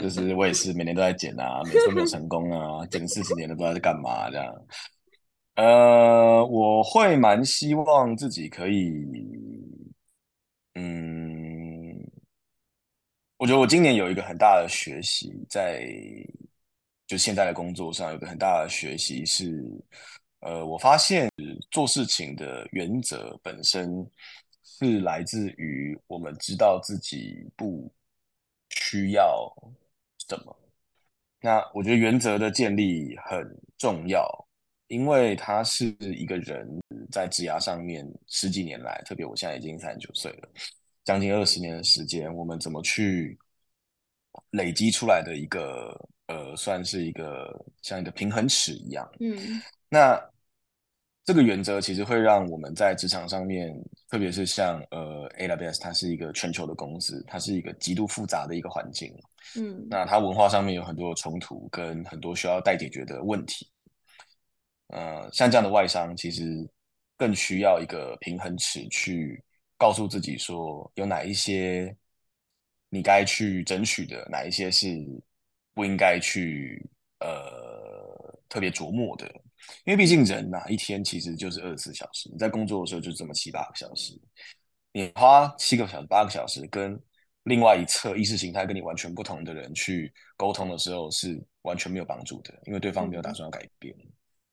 [0.01, 4.53] 就是我也是每年都在减啊，每次都没有成功啊，减四十年都不知道在干嘛这样。
[5.55, 8.91] 呃，我会蛮希望自己可以，
[10.73, 11.97] 嗯，
[13.37, 15.87] 我觉得我今年有一个很大的学习在。
[17.07, 19.61] 就现在的工作上有个很大的学习是，
[20.39, 21.29] 呃，我发现
[21.69, 24.05] 做事情的原则本身
[24.63, 27.91] 是来自于我们知道自己不
[28.69, 29.53] 需要
[30.27, 30.57] 什么。
[31.41, 33.47] 那我觉得原则的建立很
[33.77, 34.27] 重要，
[34.87, 36.67] 因为他是一个人
[37.11, 40.49] 在职涯上面十几年来，特别我现在已经三十九岁了，
[41.03, 43.37] 将近二十年的时间，我们怎么去
[44.51, 45.95] 累积出来的一个
[46.27, 49.07] 呃，算是一个像一个平衡尺一样。
[49.19, 50.19] 嗯，那
[51.23, 53.73] 这个原则其实会让我们在职场上面，
[54.09, 59.11] 特别是像呃 AWS，它是一个全球的公司，它是一个极度复杂的一个环境。
[59.57, 63.69] 嗯，那它文化上面有很多的冲突，跟很多需要待解决的问题。
[64.87, 66.43] 呃，像这样的外商，其实
[67.17, 69.43] 更需要一个平衡尺，去
[69.77, 71.95] 告诉自己说，有哪一些
[72.89, 74.87] 你该去争取的，哪一些是
[75.75, 76.83] 不应该去
[77.19, 79.31] 呃特别琢磨的。
[79.83, 84.19] 因为毕竟人呐、啊，一天其实就是二十四小时，你在工作的时候就这么七八个小时，
[84.91, 86.99] 你花七个小时、八个小时跟
[87.43, 93.95] 另外一侧意识形态跟你完全不同的人去沟通的时候，是完全没有帮助的，因为对方没有打算要改变。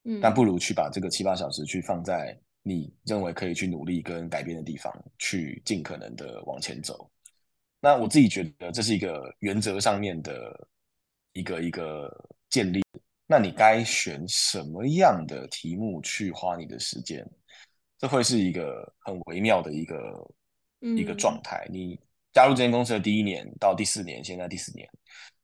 [0.04, 7.08] 嗯嗯，但不如去把这个七八小时去放在你认为可以去努力跟改变的地方，去尽可能的往前走。
[7.80, 10.68] 那我自己觉得这是一个原则上面的
[11.32, 12.10] 一个一个
[12.48, 12.82] 建立。
[13.26, 17.26] 那你该选什么样的题目去花你的时间？
[17.98, 19.96] 这会是一个很微妙的一个、
[20.80, 21.66] 嗯、一个状态。
[21.70, 21.98] 你
[22.32, 24.88] 加入这间公司的第一年到第四年，现在第四年，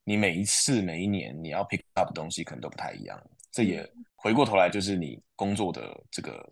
[0.04, 3.22] 你每一次每一年你要 pick up 的东西可能都不太一样。
[3.52, 6.46] 这也回过头来，就是你工作的这个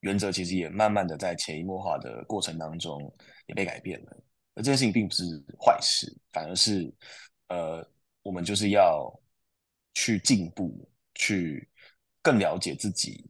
[0.00, 3.12] 原则，其实也慢慢的在潜移默化的过程当中
[3.46, 4.16] 也被改变了。
[4.54, 5.24] 而这件事情并不是
[5.58, 6.92] 坏事，反而是
[7.48, 7.84] 呃，
[8.28, 9.10] 我们就是要
[9.94, 11.66] 去进步，去
[12.20, 13.24] 更了解自己，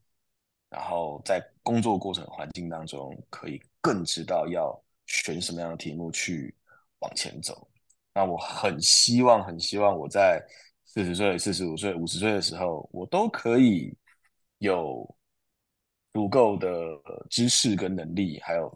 [0.69, 4.77] 然后在工作过程环境当中，可以更知道要
[5.07, 6.53] 选什么样的题目去
[6.99, 7.71] 往前走。
[8.13, 10.43] 那我很希望，很希望我在。
[10.91, 13.95] 四十岁、四十五岁、五十岁的时候，我都可以
[14.57, 15.07] 有
[16.15, 16.67] 足够的
[17.29, 18.75] 知识跟能力，还有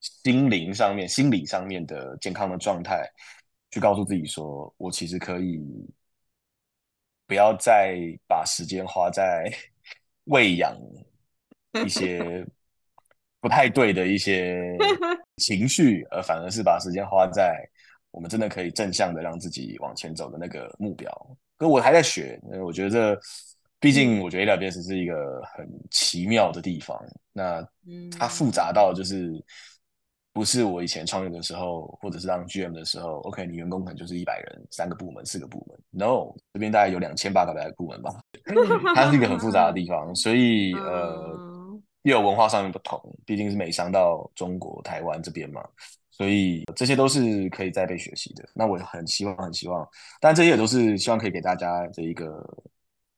[0.00, 3.08] 心灵上面、心理上面的健康的状态，
[3.72, 5.60] 去告诉自己说，我其实可以
[7.26, 7.98] 不要再
[8.28, 9.50] 把时间花在
[10.24, 10.76] 喂养
[11.84, 12.46] 一些
[13.40, 14.76] 不太对的一些
[15.42, 17.68] 情绪，而反而是把时间花在
[18.10, 21.10] 我们真的可以正向的让自己往前走的那个目标。
[21.56, 23.18] 可我还在学，我觉得，
[23.80, 27.02] 毕竟我觉得 AWS 是一个很奇妙的地方。
[27.32, 27.66] 那
[28.10, 29.32] 它复杂到就是，
[30.32, 35.78] 不是我以前创业的时候，或者是当 GM 的时候，OK，你员工可能就是一百人，三个部门，四个部门。
[35.90, 38.10] No，这边大概有两千八百个部门吧。
[38.94, 45.62] 它是一个很复杂的地方，所以 呃，又有文化上面不同，毕竟是美商到中国台湾这边嘛。
[46.10, 48.46] 所以这些都是可以再被学习的。
[48.54, 49.86] 那我很希望，很希望，
[50.20, 52.64] 但这些也都是希望可以给大家的一个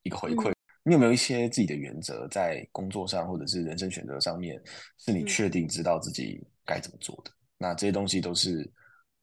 [0.04, 0.50] 一个回馈。
[0.50, 4.60] 嗯、你有没有一些自己的原则，在工作上或者是人生选择上面，
[4.98, 7.30] 是你确定知道自己该怎么做的？
[7.30, 8.70] 嗯、那这些东西都是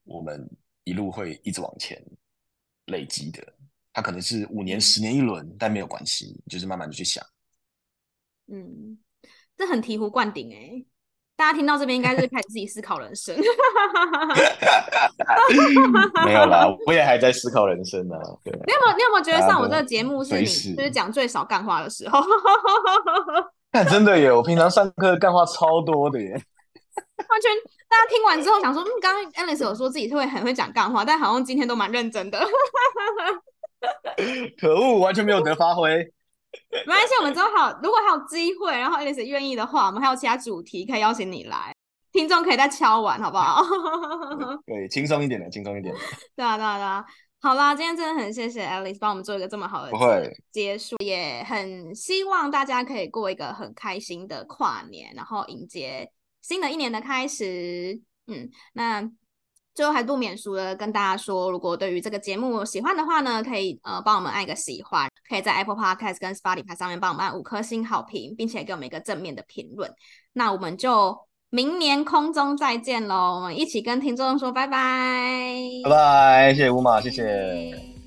[0.03, 0.49] 我们
[0.83, 2.01] 一路会一直往前
[2.85, 3.41] 累积的。
[3.93, 7.21] 它可能是五年、十年一轮，嗯、但没有关系，就是慢慢的去想。
[8.47, 8.97] 嗯，
[9.57, 10.85] 这很醍醐灌顶哎、欸。
[11.35, 13.35] 大家听到这边应该是开始自己思考人生
[16.23, 18.21] 没有啦，我也还在思考人生呢、啊。
[18.43, 22.21] 对，你有没有你有没有觉得上我这个节目是你就是讲最少干话的时候？
[23.71, 26.39] 但真的耶，我平常上课干话超多的耶。
[27.31, 27.49] 完全，
[27.89, 32.39] 大家听完之后想说，嗯，刚刚 Alice 有说自己会很会讲干话，但好像今天都蛮认真的。
[34.59, 35.89] 可恶，完全没有得发挥。
[36.85, 41.73] 没关系，我们之后还，如果还有机会，然后 Alice 愿意的话，我们还有其他主题可以邀请你来，
[42.11, 43.63] 听众可以再敲完，好不好？
[44.67, 45.99] 对，轻松一点的，轻松一点的。
[46.35, 47.05] 对啊，对啊，对啊。
[47.43, 49.91] 好啦，今天真的很谢谢 Alice 帮我们做一个这么好的
[50.51, 56.07] 结束，也很希望大家可以过一个很开心的跨年，然后迎接
[56.41, 58.01] 新的一年的开始。
[58.27, 59.11] 嗯，那。
[59.73, 69.89] 最后还不免俗的跟大家说，如果对于这个节目喜欢的话呢，可以呃帮我们按一个喜欢，可以在 Apple Podcast 跟 Spotify 上面帮我们按五颗星好评，并且给我们一个正面的评论。
[70.33, 71.17] 那我们就
[71.49, 78.00] 明年空中再见喽，我们一起跟听众说拜拜，拜拜，谢谢乌马，谢谢。